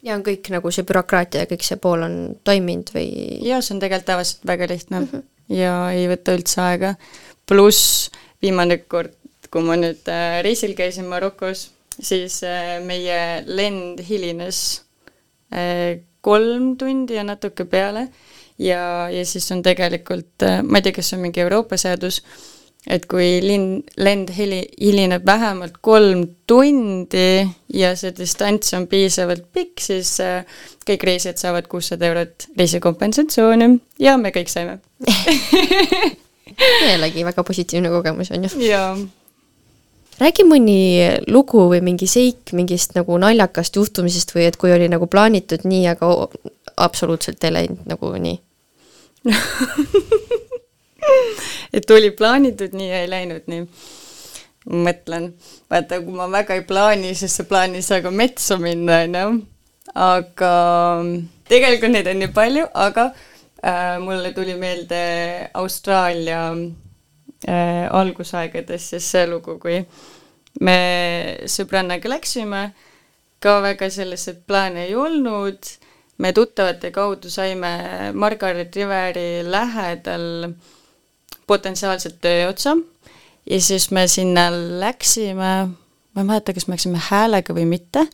ja 0.06 0.16
on 0.16 0.24
kõik 0.26 0.50
nagu 0.54 0.72
see 0.74 0.86
bürokraatia 0.88 1.44
ja 1.44 1.50
kõik 1.50 1.66
see 1.66 1.80
pool 1.82 2.06
on 2.06 2.18
toiminud 2.48 2.92
või? 2.96 3.08
jaa, 3.46 3.62
see 3.62 3.76
on 3.76 3.82
tegelikult 3.84 4.10
tavaliselt 4.12 4.48
väga 4.48 4.70
lihtne 4.72 5.00
mm 5.00 5.08
-hmm. 5.12 5.24
ja 5.58 5.76
ei 5.94 6.08
võta 6.12 6.38
üldse 6.38 6.62
aega. 6.62 6.96
pluss 7.46 8.12
viimane 8.42 8.78
kord, 8.78 9.14
kui 9.52 9.64
ma 9.66 9.78
nüüd 9.80 10.08
äh, 10.12 10.42
reisil 10.46 10.76
käisin 10.78 11.06
Marokos, 11.10 11.70
siis 12.00 12.42
äh, 12.44 12.80
meie 12.86 13.44
lend 13.46 14.02
hilines 14.10 14.82
äh, 15.54 16.02
kolm 16.22 16.76
tundi 16.78 17.14
ja 17.14 17.24
natuke 17.24 17.66
peale 17.66 18.08
ja, 18.58 19.10
ja 19.10 19.26
siis 19.26 19.52
on 19.52 19.62
tegelikult, 19.64 20.46
ma 20.64 20.78
ei 20.78 20.82
tea, 20.82 20.96
kas 20.96 21.10
see 21.10 21.18
on 21.18 21.26
mingi 21.28 21.42
Euroopa 21.42 21.78
seadus, 21.78 22.22
et 22.88 23.06
kui 23.10 23.40
linn, 23.42 23.80
lend 23.98 24.30
heli-, 24.36 24.68
hilineb 24.78 25.26
vähemalt 25.26 25.80
kolm 25.86 26.26
tundi 26.48 27.46
ja 27.74 27.94
see 27.98 28.14
distants 28.18 28.74
on 28.78 28.86
piisavalt 28.92 29.48
pikk, 29.56 29.82
siis 29.82 30.16
äh, 30.24 30.46
kõik 30.86 31.06
reisijad 31.10 31.42
saavad 31.42 31.70
kuussada 31.72 32.08
eurot 32.12 32.48
reisikompensatsiooni 32.58 33.70
ja 34.04 34.16
me 34.22 34.32
kõik 34.36 34.52
saime 34.54 34.80
jällegi 36.90 37.26
väga 37.26 37.44
positiivne 37.44 37.90
kogemus, 37.94 38.32
on 38.32 38.46
ju? 38.46 38.62
jaa. 38.68 38.94
räägi 40.22 40.46
mõni 40.48 40.80
lugu 41.28 41.66
või 41.72 41.82
mingi 41.86 42.08
seik 42.10 42.54
mingist 42.54 42.94
nagu 42.98 43.18
naljakast 43.22 43.82
juhtumisest 43.82 44.36
või 44.38 44.46
et 44.52 44.60
kui 44.62 44.74
oli 44.76 44.90
nagu 44.94 45.10
plaanitud 45.10 45.66
nii, 45.66 45.88
aga 45.96 46.14
absoluutselt 46.86 47.44
ei 47.44 47.58
läinud 47.58 47.90
nagu 47.90 48.14
nii 48.14 48.38
et 51.76 51.92
oli 51.92 52.12
plaanitud 52.12 52.76
nii 52.76 52.90
ja 52.90 53.02
ei 53.04 53.10
läinud 53.12 53.50
nii. 53.52 53.68
mõtlen, 54.66 55.28
vaata, 55.70 56.00
kui 56.02 56.16
ma 56.18 56.26
väga 56.32 56.56
ei 56.58 56.64
plaani, 56.66 57.12
siis 57.18 57.36
sa 57.38 57.44
plaani 57.46 57.78
ei 57.78 57.86
saa 57.86 58.02
ka 58.02 58.12
metsa 58.12 58.58
minna, 58.58 59.04
on 59.06 59.18
ju. 59.20 59.34
aga 60.06 60.54
tegelikult 61.52 61.94
neid 61.94 62.10
on 62.10 62.20
nii 62.24 62.32
palju, 62.34 62.66
aga 62.74 63.06
äh, 63.12 64.00
mulle 64.02 64.34
tuli 64.34 64.56
meelde 64.58 65.02
Austraalia 65.54 66.42
äh, 66.50 67.86
algusaegades 67.92 68.90
siis 68.96 69.12
see 69.14 69.28
lugu, 69.30 69.60
kui 69.62 69.84
me 70.66 70.78
sõbrannaga 71.52 72.10
läksime, 72.10 72.70
ka 73.44 73.60
väga 73.62 73.92
selliseid 73.94 74.42
plaane 74.50 74.88
ei 74.88 74.96
olnud, 74.98 75.70
me 76.18 76.32
tuttavate 76.34 76.90
kaudu 76.96 77.30
saime 77.30 77.76
Margaret 78.18 78.74
Riveri 78.74 79.44
lähedal 79.46 80.50
äh, 80.50 80.74
potentsiaalselt 81.48 82.22
tööotsa. 82.22 82.76
ja 83.50 83.62
siis 83.62 83.92
me 83.92 84.08
sinna 84.08 84.50
läksime, 84.52 85.52
ma 86.14 86.22
ei 86.22 86.28
mäleta, 86.28 86.54
kas 86.54 86.68
me 86.68 86.74
läksime 86.74 87.02
häälega 87.10 87.54
või 87.54 87.66
mitte, 87.70 88.08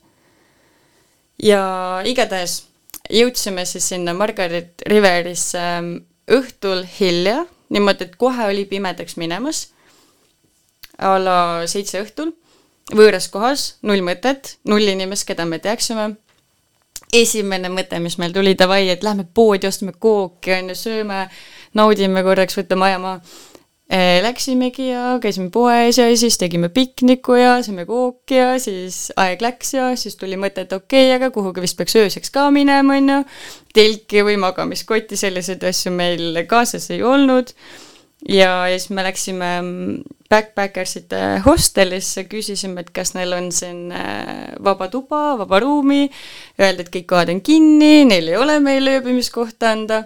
ja 1.43 1.61
igatahes 2.05 2.65
jõudsime 3.09 3.65
siis 3.65 3.89
sinna 3.89 4.13
Margaret 4.13 4.83
Riverisse 4.87 5.59
ähm, 5.59 5.93
õhtul 6.31 6.85
hilja, 6.99 7.45
niimoodi, 7.71 8.07
et 8.07 8.17
kohe 8.19 8.47
oli 8.51 8.65
pimedaks 8.69 9.17
minemas, 9.19 9.69
a 11.01 11.15
la 11.19 11.37
seitse 11.69 12.01
õhtul, 12.03 12.33
võõras 12.95 13.27
kohas, 13.31 13.65
null 13.87 14.03
mõtet, 14.05 14.55
null 14.69 14.85
inimest, 14.87 15.25
keda 15.27 15.45
me 15.45 15.59
teaksime. 15.59 16.15
esimene 17.11 17.67
mõte, 17.67 17.99
mis 17.99 18.15
meil 18.17 18.31
tuli, 18.31 18.53
davai, 18.55 18.85
et 18.89 19.03
lähme 19.03 19.25
poodi, 19.33 19.67
ostame 19.67 19.91
kooki, 19.99 20.53
on 20.55 20.69
ju, 20.71 20.75
sööme, 20.75 21.25
naudime 21.77 22.23
korraks, 22.25 22.57
võtame 22.60 22.89
aja 22.89 22.99
maha. 23.01 23.21
Eh, 23.91 24.21
läksimegi 24.23 24.86
ja 24.88 25.17
käisime 25.19 25.49
poes 25.51 25.97
ja 25.99 26.05
siis 26.15 26.38
tegime 26.39 26.69
pikniku 26.71 27.36
ja 27.36 27.57
sõime 27.60 27.84
kooki 27.84 28.38
ja 28.38 28.53
siis 28.63 29.10
aeg 29.19 29.43
läks 29.43 29.73
ja 29.75 29.89
siis 29.99 30.15
tuli 30.15 30.38
mõte, 30.39 30.63
et 30.63 30.71
okei 30.71 31.10
okay,, 31.10 31.17
aga 31.17 31.27
kuhugi 31.36 31.60
vist 31.60 31.75
peaks 31.75 31.97
ööseks 31.99 32.31
ka 32.31 32.45
minema, 32.55 32.95
on 32.95 33.12
ju. 33.12 33.19
telki 33.75 34.23
või 34.23 34.38
magamiskotti, 34.39 35.19
selliseid 35.19 35.67
asju 35.67 35.91
meil 35.91 36.39
kaasas 36.47 36.88
ei 36.95 37.03
olnud. 37.03 37.51
ja, 38.29 38.63
ja 38.71 38.79
siis 38.79 38.95
me 38.95 39.03
läksime 39.03 39.53
backpackersite 40.31 41.41
hostelisse, 41.43 42.29
küsisime, 42.31 42.86
et 42.86 42.95
kas 42.95 43.12
neil 43.17 43.36
on 43.36 43.51
siin 43.51 43.89
eh, 43.91 44.53
vaba 44.63 44.88
tuba, 44.88 45.34
vaba 45.36 45.60
ruumi. 45.60 46.05
Öeldi, 46.63 46.88
et 46.88 46.95
kõik 46.95 47.12
kohad 47.12 47.36
on 47.36 47.43
kinni, 47.43 48.05
neil 48.07 48.31
ei 48.31 48.39
ole 48.39 48.62
meile 48.63 49.01
ööbimiskohta 49.01 49.75
anda 49.75 50.05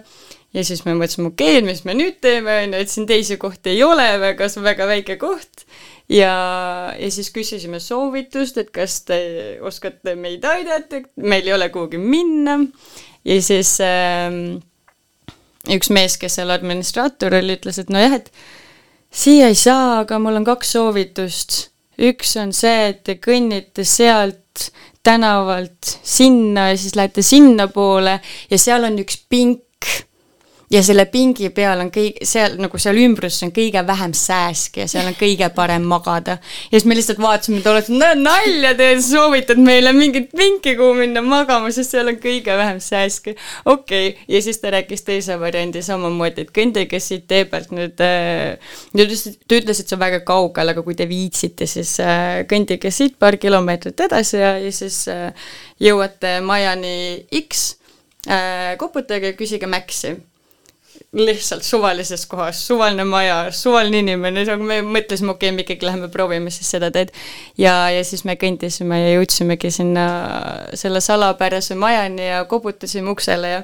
ja 0.54 0.64
siis 0.64 0.84
me 0.86 0.94
mõtlesime, 0.96 1.32
okei 1.32 1.58
okay,, 1.58 1.66
mis 1.66 1.82
me 1.88 1.96
nüüd 1.96 2.20
teeme, 2.24 2.60
on 2.64 2.76
ju, 2.76 2.84
et 2.84 2.92
siin 2.92 3.08
teisi 3.08 3.38
kohti 3.40 3.74
ei 3.74 3.82
ole, 3.86 4.06
väga, 4.22 4.48
see 4.50 4.62
on 4.62 4.68
väga 4.68 4.88
väike 4.88 5.18
koht 5.20 5.66
ja, 6.12 6.32
ja 6.94 7.10
siis 7.12 7.32
küsisime 7.34 7.80
soovitust, 7.82 8.60
et 8.62 8.70
kas 8.74 9.00
te 9.08 9.18
oskate 9.66 10.16
meid 10.18 10.46
aidata, 10.46 11.02
meil 11.22 11.48
ei 11.48 11.56
ole 11.56 11.70
kuhugi 11.74 12.00
minna 12.00 12.60
ja 13.26 13.40
siis 13.42 13.76
äh, 13.84 14.30
üks 15.74 15.90
mees, 15.94 16.16
kes 16.20 16.38
seal 16.38 16.52
administraator 16.54 17.38
oli, 17.40 17.58
ütles, 17.58 17.80
et 17.82 17.92
nojah, 17.92 18.20
et 18.20 18.30
siia 19.10 19.50
ei 19.50 19.58
saa, 19.58 20.02
aga 20.04 20.20
mul 20.22 20.40
on 20.40 20.46
kaks 20.46 20.76
soovitust. 20.76 21.62
üks 21.96 22.34
on 22.36 22.52
see, 22.52 22.90
et 22.90 23.04
te 23.04 23.16
kõnnite 23.16 23.84
sealt 23.88 24.70
tänavalt 25.06 25.98
sinna 26.02 26.70
ja 26.72 26.78
siis 26.78 26.96
lähete 26.98 27.22
sinnapoole 27.22 28.18
ja 28.50 28.58
seal 28.58 28.84
on 28.84 28.98
üks 29.00 29.20
pink 29.30 29.65
ja 30.70 30.82
selle 30.82 31.06
pingi 31.10 31.48
peal 31.54 31.80
on 31.84 31.90
kõik, 31.94 32.18
seal 32.26 32.56
nagu 32.58 32.78
seal 32.80 32.98
ümbruses 32.98 33.44
on 33.46 33.52
kõige 33.54 33.82
vähem 33.86 34.14
sääski 34.16 34.82
ja 34.82 34.88
seal 34.90 35.06
on 35.06 35.16
kõige 35.18 35.48
parem 35.54 35.86
magada. 35.86 36.38
ja 36.70 36.74
siis 36.74 36.86
me 36.88 36.96
lihtsalt 36.98 37.20
vaatasime 37.22 37.62
tollelt, 37.62 37.90
näed 37.92 38.22
nalja 38.22 38.72
teed, 38.78 39.02
soovitad 39.04 39.60
meile 39.62 39.92
mingit 39.96 40.32
pinki, 40.36 40.74
kuhu 40.78 40.96
minna 40.98 41.22
magama, 41.22 41.70
sest 41.74 41.94
seal 41.94 42.10
on 42.10 42.18
kõige 42.22 42.58
vähem 42.58 42.80
sääski. 42.82 43.36
okei 43.64 44.08
okay., 44.08 44.26
ja 44.34 44.42
siis 44.42 44.58
ta 44.62 44.74
rääkis 44.74 45.06
teise 45.06 45.38
variandi 45.40 45.82
samamoodi, 45.86 46.46
et 46.46 46.52
kõndige 46.54 47.00
siit 47.02 47.28
tee 47.30 47.44
pealt 47.50 47.70
nüüd 47.74 48.02
äh,, 48.02 48.58
ta 48.92 49.06
ütles, 49.06 49.26
ta 49.46 49.60
ütles, 49.60 49.80
et 49.80 49.86
see 49.88 49.98
on 49.98 50.02
väga 50.02 50.22
kaugel, 50.26 50.74
aga 50.74 50.82
kui 50.86 50.98
te 50.98 51.06
viitsite, 51.08 51.70
siis 51.70 51.94
äh, 52.02 52.42
kõndige 52.50 52.90
siit 52.90 53.18
paar 53.22 53.38
kilomeetrit 53.38 54.06
edasi 54.08 54.42
ja, 54.42 54.56
ja 54.58 54.72
siis 54.74 55.04
äh, 55.12 55.50
jõuate 55.82 56.40
majani 56.42 56.96
X 57.46 57.68
äh,, 58.26 58.74
koputage 58.82 59.36
küsige 59.38 59.70
Maxi 59.70 60.16
lihtsalt 61.16 61.64
suvalises 61.64 62.26
kohas, 62.28 62.60
suvaline 62.66 63.04
maja, 63.08 63.36
suvaline 63.54 64.02
inimene, 64.04 64.44
aga 64.44 64.62
me 64.62 64.80
mõtlesime, 64.84 65.32
okei 65.32 65.48
okay,, 65.48 65.56
me 65.56 65.64
ikkagi 65.64 65.88
läheme 65.88 66.08
proovime 66.12 66.52
siis 66.54 66.70
seda 66.76 66.90
teed. 66.92 67.12
ja, 67.58 67.88
ja 67.90 68.04
siis 68.04 68.26
me 68.28 68.36
kõndisime 68.40 69.00
ja 69.00 69.14
jõudsimegi 69.16 69.72
sinna 69.72 70.06
selle 70.76 71.00
salapärase 71.00 71.74
majani 71.78 72.28
ja 72.28 72.44
koputasime 72.44 73.10
uksele 73.14 73.54
ja 73.54 73.62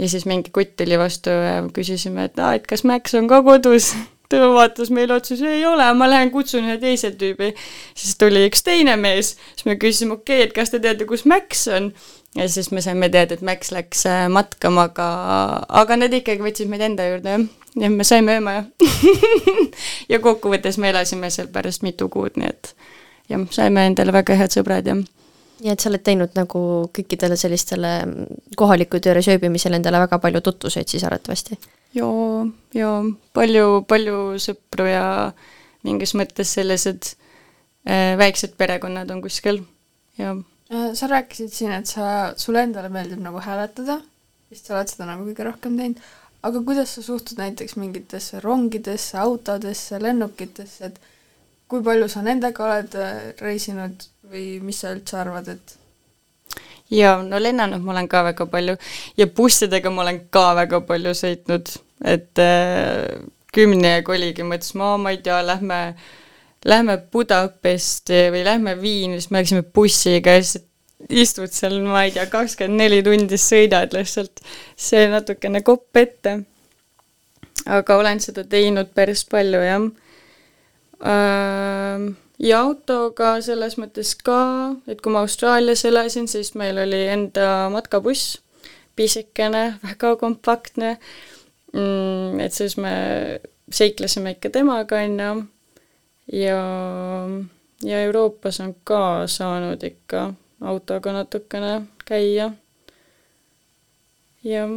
ja 0.00 0.08
siis 0.08 0.24
mingi 0.26 0.50
kutt 0.54 0.76
tuli 0.80 0.98
vastu 0.98 1.30
ja 1.30 1.60
küsisime, 1.76 2.30
et 2.30 2.38
aa, 2.40 2.54
et 2.56 2.66
kas 2.66 2.86
Max 2.88 3.14
on 3.18 3.28
ka 3.28 3.42
kodus 3.44 3.92
ta 4.30 4.46
vaatas 4.54 4.92
meile 4.94 5.16
otsa, 5.16 5.34
siis 5.34 5.42
ei 5.48 5.64
ole, 5.66 5.86
ma 5.98 6.06
lähen 6.10 6.30
kutsun 6.30 6.66
ühe 6.68 6.78
teise 6.80 7.10
tüübi. 7.18 7.50
siis 7.98 8.16
tuli 8.18 8.44
üks 8.46 8.62
teine 8.66 8.96
mees, 8.96 9.34
siis 9.56 9.66
me 9.66 9.76
küsisime, 9.76 10.16
okei 10.20 10.40
okay,, 10.40 10.48
et 10.48 10.56
kas 10.56 10.70
te 10.70 10.80
teate, 10.82 11.06
kus 11.08 11.26
Max 11.26 11.66
on 11.74 11.90
ja 12.34 12.48
siis 12.48 12.70
me 12.70 12.82
saime 12.84 13.08
teada, 13.08 13.34
et 13.34 13.42
Max 13.42 13.72
läks 13.74 14.04
äh, 14.06 14.26
matkama, 14.32 14.88
aga, 14.90 15.08
aga 15.82 15.96
nad 15.98 16.14
ikkagi 16.14 16.44
võtsid 16.44 16.70
meid 16.70 16.84
enda 16.86 17.06
juurde, 17.08 17.36
jah. 17.36 17.46
ja 17.84 17.90
me 17.90 18.06
saime 18.06 18.38
öömaja 18.38 18.64
ja 20.12 20.20
kokkuvõttes 20.22 20.78
me 20.78 20.92
elasime 20.92 21.30
seal 21.30 21.50
pärast 21.52 21.86
mitu 21.86 22.08
kuud, 22.12 22.38
nii 22.40 22.50
et 22.50 22.74
jah, 23.32 23.46
saime 23.54 23.86
endale 23.90 24.14
väga 24.14 24.38
head 24.38 24.54
sõbrad 24.54 24.86
ja 24.86 24.96
nii 25.00 25.72
et 25.72 25.82
sa 25.82 25.90
oled 25.90 26.04
teinud 26.06 26.36
nagu 26.38 26.62
kõikidele 26.96 27.36
sellistele 27.40 27.92
kohaliku 28.56 29.00
tööre 29.02 29.22
sööbimisele 29.24 29.80
endale 29.80 30.00
väga 30.06 30.20
palju 30.22 30.42
tutvuseid 30.44 30.88
siis 30.88 31.04
arvatavasti? 31.04 31.58
joo, 31.98 32.46
joo, 32.74 32.94
palju, 33.36 33.82
palju 33.90 34.20
sõpru 34.42 34.86
ja 34.88 35.04
mingis 35.86 36.14
mõttes 36.14 36.54
sellised 36.54 37.12
äh, 37.88 38.14
väiksed 38.20 38.54
perekonnad 38.60 39.10
on 39.10 39.22
kuskil 39.24 39.64
ja 40.20 40.36
sa 40.70 41.06
rääkisid 41.10 41.50
siin, 41.52 41.72
et 41.74 41.90
sa, 41.90 42.32
sulle 42.38 42.62
endale 42.62 42.90
meeldib 42.92 43.22
nagu 43.22 43.40
hääletada, 43.42 43.98
vist 44.50 44.68
sa 44.68 44.76
oled 44.76 44.90
seda 44.90 45.08
nagu 45.08 45.26
kõige 45.26 45.46
rohkem 45.46 45.78
teinud, 45.78 46.02
aga 46.46 46.62
kuidas 46.66 46.94
sa 46.94 47.02
suhtud 47.04 47.40
näiteks 47.42 47.76
mingitesse 47.80 48.40
rongidesse, 48.44 49.18
autodesse, 49.18 49.98
lennukitesse, 50.02 50.92
et 50.92 51.00
kui 51.70 51.82
palju 51.86 52.08
sa 52.10 52.22
nendega 52.26 52.64
oled 52.66 52.96
äh, 52.98 53.18
reisinud 53.42 54.06
või 54.30 54.46
mis 54.62 54.80
sa 54.82 54.94
üldse 54.94 55.18
arvad, 55.20 55.50
et? 55.56 55.76
Jaa, 56.90 57.20
no 57.22 57.38
lennanud 57.38 57.82
ma 57.82 57.94
olen 57.94 58.08
ka 58.10 58.24
väga 58.26 58.46
palju 58.50 58.78
ja 59.18 59.26
bussidega 59.26 59.90
ma 59.94 60.06
olen 60.06 60.24
ka 60.34 60.48
väga 60.58 60.80
palju 60.86 61.14
sõitnud, 61.18 61.74
et 62.14 62.42
äh, 62.42 63.20
kümnega 63.54 64.14
oligi, 64.14 64.46
mõtlesime, 64.46 64.86
aa, 64.86 64.98
ma 65.02 65.14
ei 65.14 65.22
tea, 65.22 65.42
lähme 65.46 65.82
äh, 65.90 66.08
lähme 66.64 66.98
Budapesti 67.12 68.26
või 68.32 68.44
lähme 68.44 68.74
Viini, 68.80 69.20
siis 69.20 69.30
me 69.30 69.40
läksime 69.40 69.62
bussiga 69.62 70.36
ja 70.36 70.42
siis 70.44 70.64
istud 71.08 71.52
seal, 71.54 71.78
ma 71.86 72.04
ei 72.04 72.12
tea, 72.12 72.26
kakskümmend 72.30 72.82
neli 72.82 73.00
tundi 73.04 73.38
sõidad 73.40 73.94
lihtsalt. 73.96 74.42
see 74.76 75.08
natukene 75.08 75.62
kopp 75.64 75.96
ette. 75.96 76.40
aga 77.66 77.96
olen 77.96 78.20
seda 78.20 78.44
teinud 78.44 78.92
päris 78.94 79.24
palju, 79.24 79.60
jah. 79.64 79.88
ja 82.38 82.60
autoga 82.60 83.40
selles 83.40 83.78
mõttes 83.80 84.14
ka, 84.24 84.76
et 84.88 85.00
kui 85.00 85.12
ma 85.12 85.24
Austraalias 85.24 85.84
elasin, 85.84 86.28
siis 86.28 86.54
meil 86.54 86.78
oli 86.78 87.06
enda 87.08 87.70
matkabuss, 87.72 88.38
pisikene, 88.96 89.78
väga 89.82 90.16
kompaktne. 90.20 90.98
Mm, 91.72 92.40
et 92.42 92.52
siis 92.52 92.76
me 92.76 92.92
seiklesime 93.70 94.34
ikka 94.34 94.50
temaga, 94.50 94.98
on 95.06 95.20
ju 95.20 95.34
ja, 96.32 96.60
ja 97.82 98.00
Euroopas 98.00 98.60
on 98.60 98.74
ka 98.84 99.26
saanud 99.26 99.82
ikka 99.82 100.32
autoga 100.60 101.12
natukene 101.12 101.82
käia. 102.04 102.50
jah, 104.44 104.70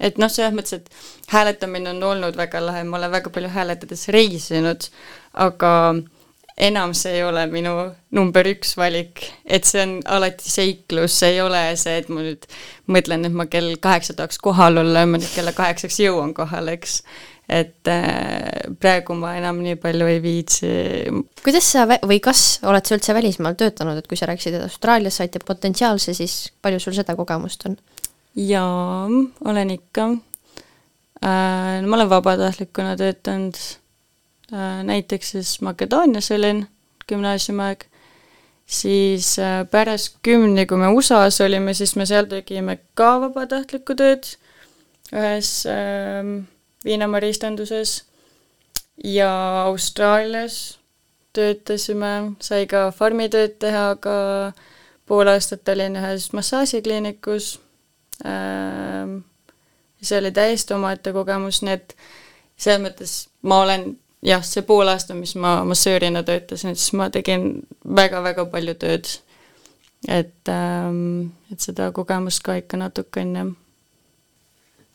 et 0.00 0.18
noh, 0.18 0.32
selles 0.32 0.54
mõttes, 0.56 0.76
et 0.76 1.32
hääletamine 1.32 1.90
on 1.94 2.02
olnud 2.02 2.36
väga 2.36 2.60
lahe, 2.64 2.84
ma 2.84 2.98
olen 3.00 3.14
väga 3.14 3.32
palju 3.32 3.52
hääletades 3.52 4.08
reisinud, 4.12 4.88
aga 5.32 5.72
enam 6.56 6.92
see 6.96 7.18
ei 7.18 7.24
ole 7.24 7.44
minu 7.52 7.72
number 8.16 8.48
üks 8.48 8.76
valik, 8.80 9.26
et 9.44 9.68
see 9.68 9.82
on 9.84 9.96
alati 10.16 10.50
seiklus, 10.50 11.18
see 11.20 11.34
ei 11.34 11.40
ole 11.44 11.62
see, 11.80 11.98
et 12.00 12.08
ma 12.12 12.24
nüüd 12.24 12.46
mõtlen, 12.92 13.26
et 13.28 13.36
ma 13.36 13.48
kell 13.52 13.76
kaheksa 13.80 14.16
tahaks 14.16 14.40
kohal 14.40 14.80
olla 14.80 15.04
ja 15.04 15.10
ma 15.10 15.20
nüüd 15.20 15.32
kella 15.34 15.52
kaheksaks 15.56 16.00
jõuan 16.00 16.32
kohale, 16.36 16.78
eks 16.78 17.02
et 17.46 17.88
äh, 17.88 18.74
praegu 18.82 19.14
ma 19.14 19.36
enam 19.38 19.60
nii 19.62 19.76
palju 19.78 20.08
ei 20.10 20.20
viitsi. 20.22 20.68
kuidas 21.44 21.68
sa 21.72 21.86
või 21.86 22.18
kas 22.22 22.58
oled 22.66 22.86
sa 22.86 22.96
üldse 22.98 23.14
välismaal 23.14 23.54
töötanud, 23.58 24.00
et 24.00 24.08
kui 24.10 24.18
sa 24.18 24.26
rääkisid, 24.30 24.58
et 24.58 24.66
Austraalias 24.66 25.20
saite 25.20 25.42
potentsiaalse, 25.46 26.14
siis 26.14 26.50
palju 26.62 26.82
sul 26.82 26.96
seda 26.98 27.14
kogemust 27.18 27.68
on? 27.70 27.76
jaa, 28.36 29.06
olen 29.46 29.74
ikka 29.76 30.08
äh,. 31.22 31.82
ma 31.86 32.00
olen 32.00 32.10
vabatahtlikuna 32.10 32.96
töötanud 32.98 33.60
äh,, 34.52 34.82
näiteks 34.90 35.36
siis 35.36 35.60
Makedoonias 35.62 36.32
olin 36.34 36.66
gümnaasiumiaeg, 37.06 37.86
siis 38.66 39.36
äh, 39.38 39.62
pärast 39.70 40.18
kümni, 40.26 40.66
kui 40.66 40.82
me 40.82 40.90
USA-s 40.90 41.40
olime, 41.46 41.74
siis 41.78 41.94
me 41.96 42.06
seal 42.10 42.26
tegime 42.26 42.80
ka 42.98 43.20
vabatahtlikku 43.22 43.94
tööd 43.94 44.26
ühes 45.14 45.60
äh, 45.70 46.34
Viinamaa 46.86 47.20
riistanduses 47.20 48.04
ja 49.04 49.62
Austraalias 49.66 50.78
töötasime, 51.36 52.32
sai 52.40 52.66
ka 52.70 52.90
farmitööd 52.94 53.58
teha, 53.60 53.90
aga 53.96 54.16
pool 55.06 55.28
aastat 55.30 55.68
olin 55.74 55.98
ühes 56.00 56.30
massaažikliinikus 56.32 57.56
ähm,. 58.24 59.18
see 60.02 60.18
oli 60.18 60.30
täiesti 60.30 60.74
omaette 60.74 61.12
kogemus, 61.12 61.62
nii 61.66 61.74
et 61.74 61.96
selles 62.56 62.82
mõttes 62.84 63.14
ma 63.42 63.60
olen 63.64 63.88
jah, 64.22 64.44
see 64.46 64.62
pool 64.62 64.88
aasta, 64.88 65.16
mis 65.18 65.34
ma 65.34 65.58
massöörina 65.66 66.22
töötasin, 66.22 66.76
siis 66.78 66.92
ma 66.94 67.10
tegin 67.10 67.66
väga-väga 67.82 68.46
palju 68.52 68.74
tööd. 68.78 69.10
et 70.08 70.48
ähm,, 70.48 71.32
et 71.52 71.60
seda 71.60 71.90
kogemust 71.92 72.44
ka 72.46 72.60
ikka 72.62 72.78
natuke 72.78 73.26
on 73.26 73.36
jah 73.36 73.54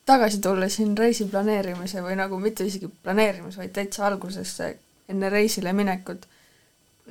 tagasi 0.06 0.42
tulla 0.42 0.70
siin 0.70 0.96
reisi 0.98 1.26
planeerimise 1.30 2.02
või 2.04 2.16
nagu 2.20 2.40
mitte 2.42 2.66
isegi 2.66 2.90
planeerimise, 3.04 3.62
vaid 3.62 3.74
täitsa 3.76 4.06
algusesse, 4.08 4.72
enne 5.10 5.30
reisile 5.30 5.74
minekut, 5.74 6.26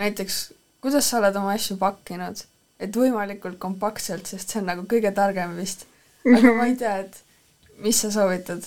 näiteks 0.01 0.41
kuidas 0.81 1.11
sa 1.11 1.21
oled 1.21 1.37
oma 1.37 1.55
asju 1.55 1.77
pakkinud, 1.81 2.43
et 2.81 2.97
võimalikult 2.97 3.59
kompaktselt, 3.63 4.27
sest 4.27 4.53
see 4.53 4.61
on 4.63 4.69
nagu 4.73 4.87
kõige 4.91 5.13
targem 5.15 5.57
vist. 5.59 5.87
aga 6.27 6.53
ma 6.57 6.67
ei 6.69 6.77
tea, 6.77 6.99
et 7.05 7.23
mis 7.85 8.01
sa 8.03 8.11
soovitad? 8.13 8.67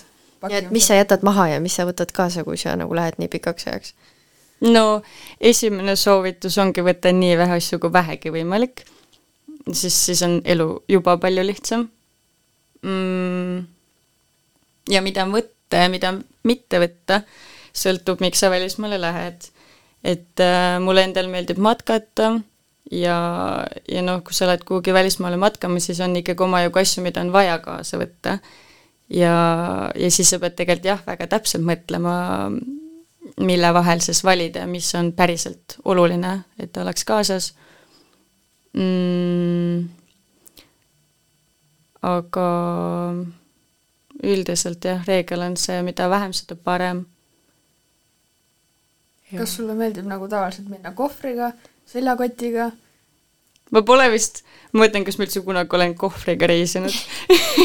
ja 0.50 0.60
et 0.60 0.72
mis 0.72 0.88
sa 0.88 0.98
jätad 0.98 1.24
maha 1.24 1.48
ja 1.54 1.60
mis 1.64 1.76
sa 1.76 1.86
võtad 1.88 2.12
kaasa, 2.12 2.44
kui 2.44 2.58
sa 2.60 2.76
nagu 2.80 2.96
lähed 2.96 3.20
nii 3.22 3.30
pikaks 3.32 3.68
ajaks? 3.68 3.94
no 4.74 5.02
esimene 5.40 5.96
soovitus 6.00 6.58
ongi 6.58 6.84
võtta 6.86 7.12
nii 7.12 7.38
vähe 7.38 7.60
asju 7.60 7.80
kui 7.84 7.94
vähegi 7.94 8.32
võimalik, 8.34 8.86
siis, 9.72 9.94
siis 9.94 10.24
on 10.26 10.40
elu 10.46 10.68
juba 10.90 11.18
palju 11.18 11.46
lihtsam 11.50 11.88
mm 12.82 13.73
ja 14.90 15.02
mida 15.02 15.26
võtta 15.30 15.84
ja 15.86 15.90
mida 15.92 16.14
mitte 16.48 16.80
võtta, 16.84 17.22
sõltub, 17.74 18.22
miks 18.22 18.44
sa 18.44 18.50
välismaale 18.54 19.00
lähed. 19.02 19.50
et 20.04 20.40
äh, 20.44 20.80
mulle 20.84 21.06
endal 21.08 21.30
meeldib 21.32 21.58
matkata 21.64 22.34
ja, 22.92 23.18
ja 23.88 24.04
noh, 24.04 24.22
kui 24.26 24.36
sa 24.36 24.46
oled 24.48 24.64
kuhugi 24.68 24.94
välismaale 24.94 25.38
matkamas, 25.40 25.88
siis 25.88 26.02
on 26.04 26.16
ikkagi 26.20 26.44
omajagu 26.44 26.82
asju, 26.82 27.04
mida 27.06 27.24
on 27.24 27.32
vaja 27.34 27.58
kaasa 27.64 28.00
võtta. 28.02 28.38
ja, 29.10 29.36
ja 29.96 30.12
siis 30.12 30.30
sa 30.30 30.40
pead 30.40 30.58
tegelikult 30.60 30.90
jah, 30.92 31.04
väga 31.08 31.28
täpselt 31.32 31.66
mõtlema, 31.68 32.16
mille 33.40 33.74
vahel 33.74 34.04
siis 34.04 34.24
valida, 34.24 34.68
mis 34.68 34.90
on 35.00 35.14
päriselt 35.16 35.78
oluline, 35.86 36.42
et 36.60 36.74
ta 36.74 36.84
oleks 36.84 37.06
kaasas 37.08 37.54
mm,. 38.76 39.88
aga 42.04 42.50
üldiselt 44.24 44.86
jah, 44.86 45.04
reegel 45.08 45.44
on 45.46 45.58
see, 45.60 45.82
mida 45.86 46.08
vähem, 46.12 46.34
seda 46.36 46.56
parem. 46.56 47.06
kas 49.34 49.56
sulle 49.58 49.74
meeldib 49.74 50.06
nagu 50.06 50.28
tavaliselt 50.30 50.70
minna 50.70 50.92
kohvriga, 50.94 51.54
seljakotiga? 51.90 52.72
ma 53.74 53.82
pole 53.82 54.10
vist, 54.14 54.44
ma 54.72 54.84
mõtlen, 54.84 55.06
kas 55.08 55.18
ma 55.18 55.26
üldse 55.26 55.42
kunagi 55.46 55.76
olen 55.78 55.96
kohvriga 55.98 56.50
reisinud 56.52 56.94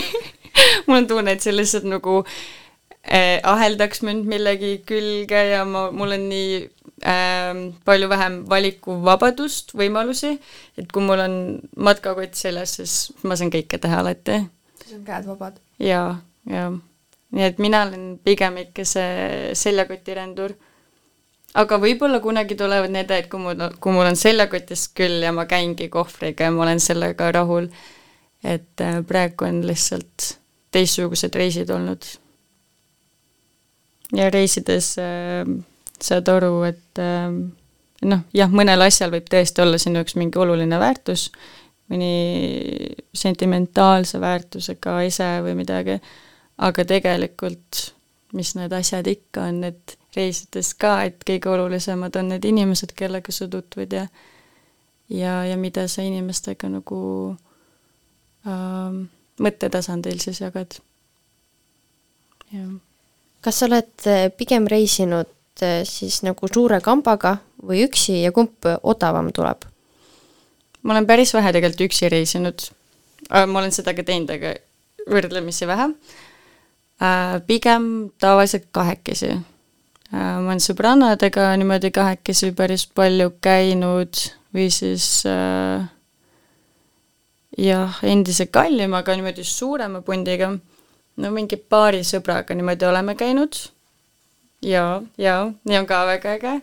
mul 0.88 1.02
on 1.02 1.10
tunne, 1.10 1.34
et 1.36 1.44
see 1.44 1.52
lihtsalt 1.52 1.84
nagu 1.88 2.22
äh, 2.22 3.36
aheldaks 3.44 4.02
mind 4.06 4.28
millegi 4.30 4.78
külge 4.88 5.44
ja 5.52 5.64
ma, 5.68 5.88
mul 5.92 6.16
on 6.16 6.24
nii 6.30 6.62
äh, 7.04 7.60
palju 7.84 8.08
vähem 8.14 8.40
valikuvabadust, 8.48 9.76
võimalusi, 9.76 10.38
et 10.80 10.88
kui 10.92 11.04
mul 11.04 11.26
on 11.26 11.36
matkakott 11.76 12.38
seljas, 12.38 12.78
siis 12.80 12.96
ma 13.28 13.36
saan 13.36 13.52
kõike 13.52 13.80
teha 13.82 14.00
alati. 14.00 14.40
siis 14.80 14.96
on 14.96 15.04
käed 15.04 15.28
vabad? 15.28 15.60
jaa 15.82 16.16
jah, 16.48 16.72
nii 17.34 17.44
et 17.44 17.60
mina 17.62 17.82
olen 17.86 18.08
pigem 18.24 18.56
ikka 18.64 18.86
see 18.88 19.52
seljakotirendur. 19.58 20.54
aga 21.58 21.78
võib-olla 21.80 22.20
kunagi 22.20 22.56
tulevad 22.56 22.92
need 22.92 23.10
ajad, 23.10 23.28
kui 23.32 23.40
mul, 23.42 23.62
kui 23.80 23.92
mul 23.92 24.10
on 24.10 24.16
seljakotist 24.16 24.92
küll 24.96 25.24
ja 25.24 25.32
ma 25.32 25.46
käingi 25.48 25.88
kohvriga 25.92 26.48
ja 26.48 26.54
ma 26.54 26.66
olen 26.66 26.80
sellega 26.80 27.32
rahul. 27.32 27.68
et 28.44 28.80
äh, 28.80 29.00
praegu 29.06 29.44
on 29.44 29.62
lihtsalt 29.66 30.38
teistsugused 30.70 31.34
reisid 31.34 31.70
olnud. 31.70 32.04
ja 34.16 34.30
reisides 34.30 34.94
äh, 34.98 35.44
saad 36.00 36.28
aru, 36.28 36.62
et 36.68 37.02
äh, 37.02 37.32
noh, 38.06 38.24
jah, 38.34 38.50
mõnel 38.52 38.86
asjal 38.86 39.12
võib 39.12 39.28
tõesti 39.30 39.64
olla 39.64 39.78
sinu 39.80 40.00
jaoks 40.00 40.16
mingi 40.16 40.38
oluline 40.38 40.78
väärtus, 40.80 41.28
mõni 41.90 42.94
sentimentaalse 43.16 44.20
väärtusega 44.20 45.00
ise 45.08 45.28
või 45.44 45.56
midagi 45.58 45.98
aga 46.58 46.84
tegelikult 46.84 47.92
mis 48.32 48.54
need 48.56 48.72
asjad 48.76 49.06
ikka 49.08 49.48
on, 49.48 49.62
et 49.68 49.96
reisides 50.16 50.72
ka, 50.80 51.02
et 51.08 51.22
kõige 51.26 51.50
olulisemad 51.52 52.16
on 52.20 52.32
need 52.34 52.44
inimesed, 52.48 52.92
kellega 52.96 53.32
sa 53.32 53.48
tutvud 53.48 53.94
ja 53.94 54.06
ja, 55.08 55.44
ja 55.48 55.56
mida 55.56 55.86
sa 55.88 56.04
inimestega 56.04 56.68
nagu 56.68 57.00
äh, 58.44 58.98
mõttetasandil 59.40 60.20
siis 60.20 60.42
jagad. 60.44 60.80
jah. 62.52 62.76
kas 63.40 63.60
sa 63.60 63.68
oled 63.70 64.06
äh, 64.06 64.28
pigem 64.36 64.68
reisinud 64.68 65.32
äh, 65.64 65.82
siis 65.88 66.20
nagu 66.26 66.52
suure 66.52 66.82
kambaga 66.84 67.38
või 67.64 67.86
üksi 67.88 68.20
ja 68.22 68.32
kumb 68.32 68.68
odavam 68.82 69.32
tuleb? 69.32 69.64
ma 70.82 70.94
olen 70.94 71.08
päris 71.08 71.32
vähe 71.34 71.52
tegelikult 71.52 71.88
üksi 71.88 72.12
reisinud. 72.12 72.70
ma 73.30 73.60
olen 73.60 73.72
seda 73.72 73.96
ka 73.96 74.04
teinud, 74.04 74.36
aga 74.36 74.58
võrdlemisi 75.08 75.64
vähe 75.66 75.94
Äh, 75.94 76.27
pigem 77.46 78.10
tavaliselt 78.18 78.68
kahekesi. 78.74 79.30
Äh, 80.08 80.38
ma 80.40 80.48
olen 80.48 80.62
sõbrannadega 80.62 81.50
niimoodi 81.60 81.92
kahekesi 81.94 82.52
päris 82.56 82.86
palju 82.88 83.34
käinud 83.44 84.22
või 84.56 84.70
siis 84.72 85.06
äh, 85.28 85.84
jah, 87.58 87.98
endise 88.02 88.48
kallimaga, 88.48 89.16
niimoodi 89.18 89.44
suurema 89.44 90.00
pundiga, 90.06 90.52
no 91.18 91.32
mingi 91.34 91.58
paari 91.60 92.00
sõbraga 92.06 92.56
niimoodi 92.56 92.88
oleme 92.88 93.14
käinud 93.18 93.60
ja, 94.64 95.02
ja 95.18 95.36
nii 95.68 95.78
on 95.82 95.86
ka 95.86 96.02
väga 96.08 96.34
äge 96.38 96.56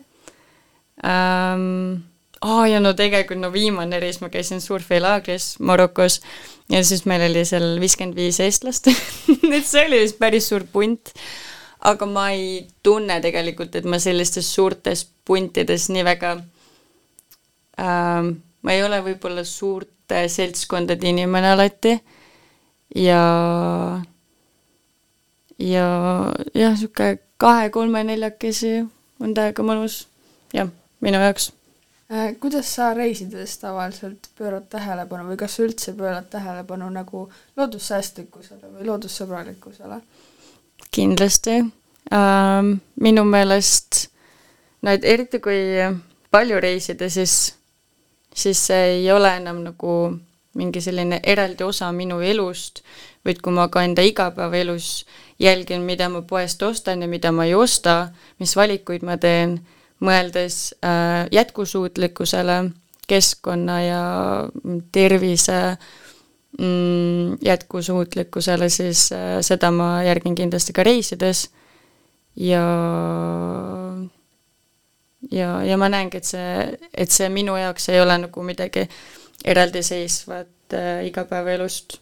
ähm,. 1.04 2.04
Aa 2.42 2.60
oh, 2.60 2.64
ja 2.68 2.80
no 2.80 2.92
tegelikult 2.92 3.40
no 3.40 3.52
viimane 3.52 4.00
reis 4.00 4.20
ma 4.20 4.28
käisin 4.28 4.60
surfilaagris 4.60 5.56
Marokos 5.60 6.20
ja 6.68 6.82
siis 6.84 7.06
meil 7.08 7.24
oli 7.30 7.44
seal 7.48 7.78
viiskümmend 7.80 8.16
viis 8.18 8.40
eestlast 8.44 8.90
et 9.56 9.64
see 9.64 9.86
oli 9.86 10.02
vist 10.04 10.18
päris 10.20 10.48
suur 10.50 10.66
punt. 10.72 11.14
aga 11.80 12.06
ma 12.06 12.30
ei 12.34 12.66
tunne 12.82 13.20
tegelikult, 13.22 13.76
et 13.76 13.84
ma 13.84 13.98
sellistes 14.02 14.48
suurtes 14.54 15.06
puntides 15.24 15.88
nii 15.94 16.04
väga 16.04 16.32
äh,, 17.80 18.28
ma 18.62 18.72
ei 18.74 18.84
ole 18.84 19.00
võib-olla 19.04 19.44
suurte 19.44 20.26
seltskondade 20.28 21.08
inimene 21.08 21.54
alati 21.54 21.96
ja 22.96 23.22
ja 25.58 25.86
jah, 26.52 26.76
niisugune 26.76 27.18
kahe-kolme-neljakesi 27.40 28.78
on 29.20 29.32
täiega 29.36 29.64
mõnus, 29.64 30.04
jah, 30.52 30.68
minu 31.04 31.20
jaoks 31.20 31.55
kuidas 32.40 32.74
sa 32.74 32.92
reisides 32.94 33.58
tavaliselt 33.58 34.28
pöörad 34.38 34.68
tähelepanu 34.70 35.30
või 35.30 35.38
kas 35.40 35.56
sa 35.56 35.64
üldse 35.66 35.94
pöörad 35.98 36.28
tähelepanu 36.30 36.90
nagu 36.94 37.24
loodussäästlikkusele 37.56 38.72
või 38.76 38.86
loodussõbralikkusele? 38.90 40.00
kindlasti 40.90 41.56
ähm,. 42.12 42.76
minu 43.00 43.24
meelest 43.24 44.06
no 44.82 44.94
et 44.94 45.04
eriti 45.04 45.40
kui 45.42 45.58
palju 46.30 46.60
reisida, 46.60 47.10
siis, 47.10 47.54
siis 48.34 48.62
see 48.68 48.82
ei 48.98 49.12
ole 49.12 49.32
enam 49.40 49.62
nagu 49.64 49.92
mingi 50.56 50.80
selline 50.80 51.20
eraldi 51.24 51.64
osa 51.64 51.90
minu 51.92 52.20
elust, 52.24 52.82
vaid 53.24 53.42
kui 53.44 53.52
ma 53.52 53.66
ka 53.72 53.82
enda 53.84 54.04
igapäevaelus 54.06 55.06
jälgin, 55.42 55.84
mida 55.84 56.08
ma 56.08 56.22
poest 56.22 56.62
ostan 56.62 57.02
ja 57.02 57.08
mida 57.08 57.32
ma 57.32 57.44
ei 57.44 57.54
osta, 57.54 58.08
mis 58.38 58.56
valikuid 58.56 59.04
ma 59.04 59.18
teen 59.20 59.58
mõeldes 60.04 60.74
äh, 60.84 61.26
jätkusuutlikkusele, 61.32 62.70
keskkonna 63.08 63.76
ja 63.82 64.02
tervise 64.92 65.76
mm, 66.58 67.38
jätkusuutlikkusele, 67.44 68.68
siis 68.68 69.12
äh, 69.12 69.38
seda 69.40 69.70
ma 69.70 70.02
järgin 70.06 70.34
kindlasti 70.34 70.72
ka 70.76 70.84
reisides. 70.86 71.48
Ja 72.36 72.64
ja, 75.30 75.62
ja 75.64 75.76
ma 75.80 75.88
näengi, 75.88 76.20
et 76.20 76.28
see, 76.28 76.78
et 76.92 77.10
see 77.10 77.28
minu 77.32 77.56
jaoks 77.56 77.88
ei 77.88 78.00
ole 78.00 78.18
nagu 78.26 78.42
midagi 78.44 78.84
eraldiseisvat 79.44 80.76
äh, 80.76 81.06
igapäevaelust, 81.08 81.98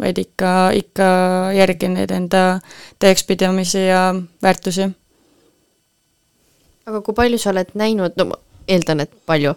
vaid 0.00 0.20
ikka, 0.20 0.70
ikka 0.76 1.08
järgin 1.56 1.96
neid 1.96 2.12
enda 2.12 2.60
tõekspidamisi 3.00 3.88
ja 3.88 4.02
väärtusi 4.42 4.90
aga 6.88 7.02
kui 7.04 7.16
palju 7.16 7.40
sa 7.40 7.52
oled 7.52 7.72
näinud, 7.78 8.16
no 8.18 8.30
ma 8.32 8.40
eeldan, 8.68 9.04
et 9.04 9.12
palju, 9.28 9.54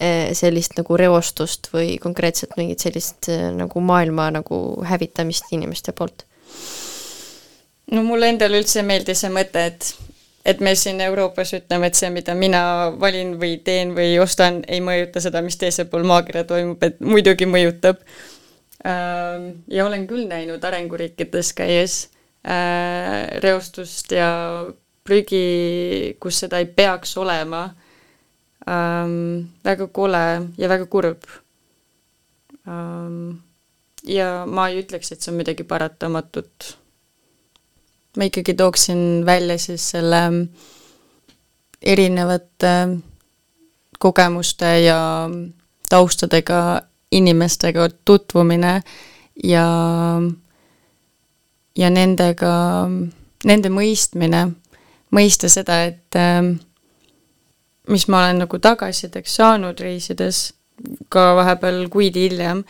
eh, 0.00 0.32
sellist 0.36 0.76
nagu 0.78 0.98
reostust 1.00 1.70
või 1.72 1.96
konkreetselt 2.02 2.56
mingit 2.60 2.84
sellist 2.84 3.28
eh, 3.32 3.48
nagu 3.56 3.80
maailma 3.80 4.30
nagu 4.38 4.62
hävitamist 4.88 5.52
inimeste 5.52 5.96
poolt? 5.96 6.26
no 7.92 8.02
mulle 8.06 8.30
endale 8.32 8.60
üldse 8.60 8.80
ei 8.80 8.86
meeldi 8.88 9.14
see 9.18 9.30
mõte, 9.32 9.66
et 9.68 9.92
et 10.44 10.60
me 10.60 10.74
siin 10.74 11.00
Euroopas 11.00 11.52
ütleme, 11.54 11.86
et 11.86 11.98
see, 11.98 12.10
mida 12.10 12.34
mina 12.34 12.62
valin 13.00 13.36
või 13.38 13.60
teen 13.64 13.92
või 13.94 14.16
ostan, 14.22 14.62
ei 14.66 14.80
mõjuta 14.82 15.22
seda, 15.22 15.42
mis 15.44 15.58
teisel 15.58 15.86
pool 15.90 16.06
maakera 16.08 16.42
toimub, 16.48 16.82
et 16.82 16.98
muidugi 16.98 17.46
mõjutab. 17.46 18.02
Ähm, 18.82 19.44
ja 19.70 19.86
olen 19.86 20.08
küll 20.10 20.26
näinud 20.26 20.64
arenguriikides 20.66 21.52
käies 21.54 21.98
äh, 22.42 23.38
reostust 23.44 24.10
ja 24.10 24.32
prügi, 25.04 26.16
kus 26.20 26.42
seda 26.44 26.60
ei 26.62 26.66
peaks 26.66 27.16
olema 27.18 27.64
ähm,. 28.68 29.48
väga 29.64 29.88
kole 29.88 30.26
ja 30.58 30.68
väga 30.68 30.86
kurb 30.86 31.24
ähm,. 32.68 33.40
ja 34.04 34.44
ma 34.46 34.68
ei 34.68 34.82
ütleks, 34.82 35.12
et 35.12 35.20
see 35.20 35.32
on 35.32 35.40
midagi 35.40 35.64
paratamatut. 35.64 36.76
ma 38.16 38.28
ikkagi 38.28 38.54
tooksin 38.54 39.26
välja 39.26 39.58
siis 39.58 39.90
selle 39.90 40.22
erinevate 41.82 42.74
kogemuste 43.98 44.80
ja 44.80 45.28
taustadega 45.88 46.82
inimestega 47.12 47.88
tutvumine 48.04 48.82
ja, 49.44 49.66
ja 51.76 51.90
nendega, 51.90 52.54
nende 53.44 53.70
mõistmine 53.72 54.46
mõista 55.12 55.50
seda, 55.52 55.82
et 55.88 56.18
ähm, 56.18 56.54
mis 57.92 58.06
ma 58.08 58.24
olen 58.24 58.42
nagu 58.44 58.58
tagasisideks 58.62 59.38
saanud 59.40 59.80
reisides, 59.82 60.52
ka 61.12 61.32
vahepeal 61.38 61.86
kuid 61.92 62.16
hiljem, 62.18 62.62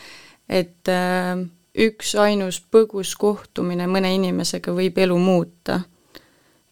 et 0.50 0.90
äh, 0.90 1.38
üks 1.86 2.14
ainus 2.20 2.60
põgus 2.60 3.14
kohtumine 3.16 3.86
mõne 3.88 4.12
inimesega 4.16 4.74
võib 4.76 4.98
elu 4.98 5.18
muuta. 5.18 5.80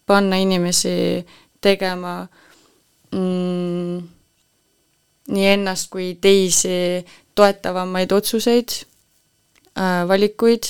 panna 0.05 0.35
inimesi 0.35 1.23
tegema 1.61 2.27
mm, 3.13 3.99
nii 5.31 5.45
ennast 5.53 5.87
kui 5.93 6.17
teisi 6.19 7.05
toetavamaid 7.35 8.11
otsuseid 8.11 8.73
äh,, 9.77 10.03
valikuid 10.07 10.67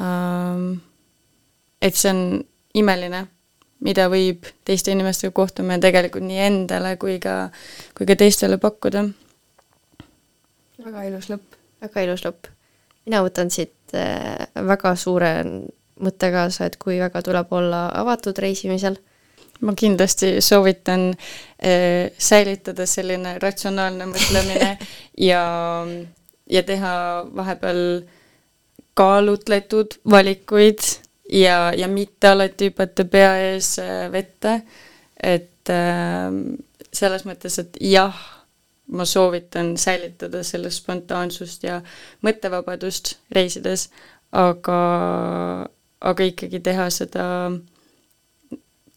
ähm, 0.00 0.78
et 1.82 1.96
see 1.96 2.12
on 2.12 2.44
imeline, 2.74 3.24
mida 3.80 4.08
võib 4.12 4.46
teiste 4.64 4.92
inimestega 4.92 5.32
kohtumine 5.36 5.80
tegelikult 5.82 6.26
nii 6.26 6.40
endale 6.46 6.94
kui 7.00 7.18
ka, 7.22 7.50
kui 7.96 8.08
ka 8.08 8.16
teistele 8.20 8.60
pakkuda. 8.60 9.04
väga 10.84 11.04
ilus 11.08 11.30
lõpp. 11.32 11.60
väga 11.82 12.06
ilus 12.06 12.24
lõpp. 12.24 12.50
mina 13.06 13.22
võtan 13.26 13.50
siit 13.50 13.94
äh, 13.94 14.48
väga 14.54 14.96
suure 14.96 15.34
mõtte 16.00 16.32
kaasa, 16.32 16.66
et 16.66 16.76
kui 16.76 16.98
väga 17.00 17.22
tuleb 17.22 17.52
olla 17.52 17.88
avatud 17.94 18.38
reisimisel 18.38 18.96
ma 19.60 19.74
kindlasti 19.76 20.40
soovitan 20.40 21.10
äh, 21.10 22.10
säilitada 22.18 22.86
selline 22.86 23.38
ratsionaalne 23.38 24.06
mõtlemine 24.08 24.70
ja, 25.30 25.42
ja 26.50 26.62
teha 26.62 26.94
vahepeal 27.36 27.84
kaalutletud 28.94 30.00
valikuid 30.10 30.80
ja, 31.32 31.72
ja 31.76 31.88
mitte 31.88 32.28
alati 32.28 32.70
hüpata 32.70 33.04
pea 33.04 33.32
ees 33.50 33.78
äh, 33.78 34.12
vette, 34.12 34.60
et 35.22 35.70
äh, 35.70 36.28
selles 36.92 37.24
mõttes, 37.28 37.58
et 37.62 37.76
jah, 37.84 38.16
ma 38.90 39.06
soovitan 39.06 39.76
säilitada 39.78 40.42
sellest 40.42 40.82
spontaansust 40.82 41.62
ja 41.62 41.78
mõttevabadust 42.26 43.14
reisides, 43.34 43.88
aga, 44.34 44.80
aga 46.00 46.26
ikkagi 46.26 46.60
teha 46.64 46.88
seda 46.90 47.26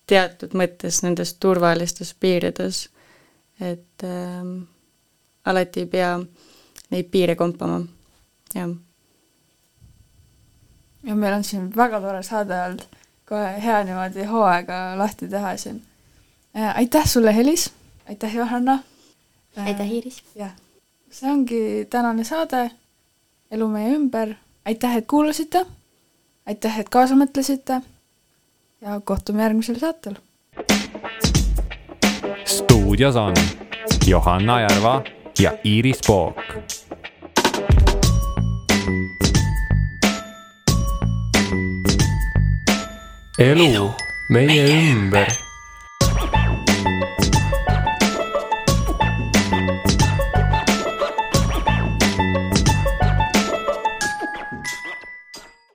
teatud 0.10 0.56
mõttes 0.58 1.04
nendes 1.06 1.36
turvalistes 1.42 2.16
piirides, 2.20 2.88
et 3.62 4.08
äh, 4.08 4.42
alati 5.46 5.86
ei 5.86 5.92
pea 5.92 6.16
neid 6.94 7.14
piire 7.14 7.38
kompama, 7.40 7.84
jah. 8.56 8.74
Ja 11.04 11.16
meil 11.16 11.34
on 11.34 11.44
siin 11.44 11.72
väga 11.76 12.02
tore 12.02 12.24
saade 12.24 12.60
olnud, 12.66 12.86
kohe 13.30 13.64
hea 13.64 13.84
niimoodi 13.84 14.26
hooaega 14.30 14.98
lahti 14.98 15.28
teha 15.28 15.58
siin 15.58 15.82
äh,. 16.58 16.78
aitäh 16.78 17.06
sulle, 17.06 17.36
Helis, 17.36 17.72
aitäh, 18.10 18.36
Johanna 18.36 18.80
äh,. 19.58 19.66
aitäh, 19.66 19.92
Iiris. 19.92 20.24
jah, 20.36 20.52
see 21.12 21.32
ongi 21.32 21.62
tänane 21.90 22.24
saade 22.24 22.72
Elu 23.54 23.68
meie 23.70 23.92
ümber, 23.94 24.32
aitäh, 24.66 24.96
et 24.98 25.06
kuulasite, 25.06 25.60
aitäh, 26.50 26.80
et 26.80 26.88
kaasa 26.90 27.14
mõtlesite 27.14 27.82
ja 28.82 28.96
kohtume 29.06 29.44
järgmisel 29.44 29.78
saatel. 29.80 30.16
stuudios 32.46 33.16
on 33.16 33.34
Johanna 34.08 34.60
Järva 34.62 35.04
ja 35.40 35.54
Iiris 35.66 36.02
Pook. 36.08 36.36
Elu 43.44 43.92
meie 44.30 44.92
ümber 44.92 45.43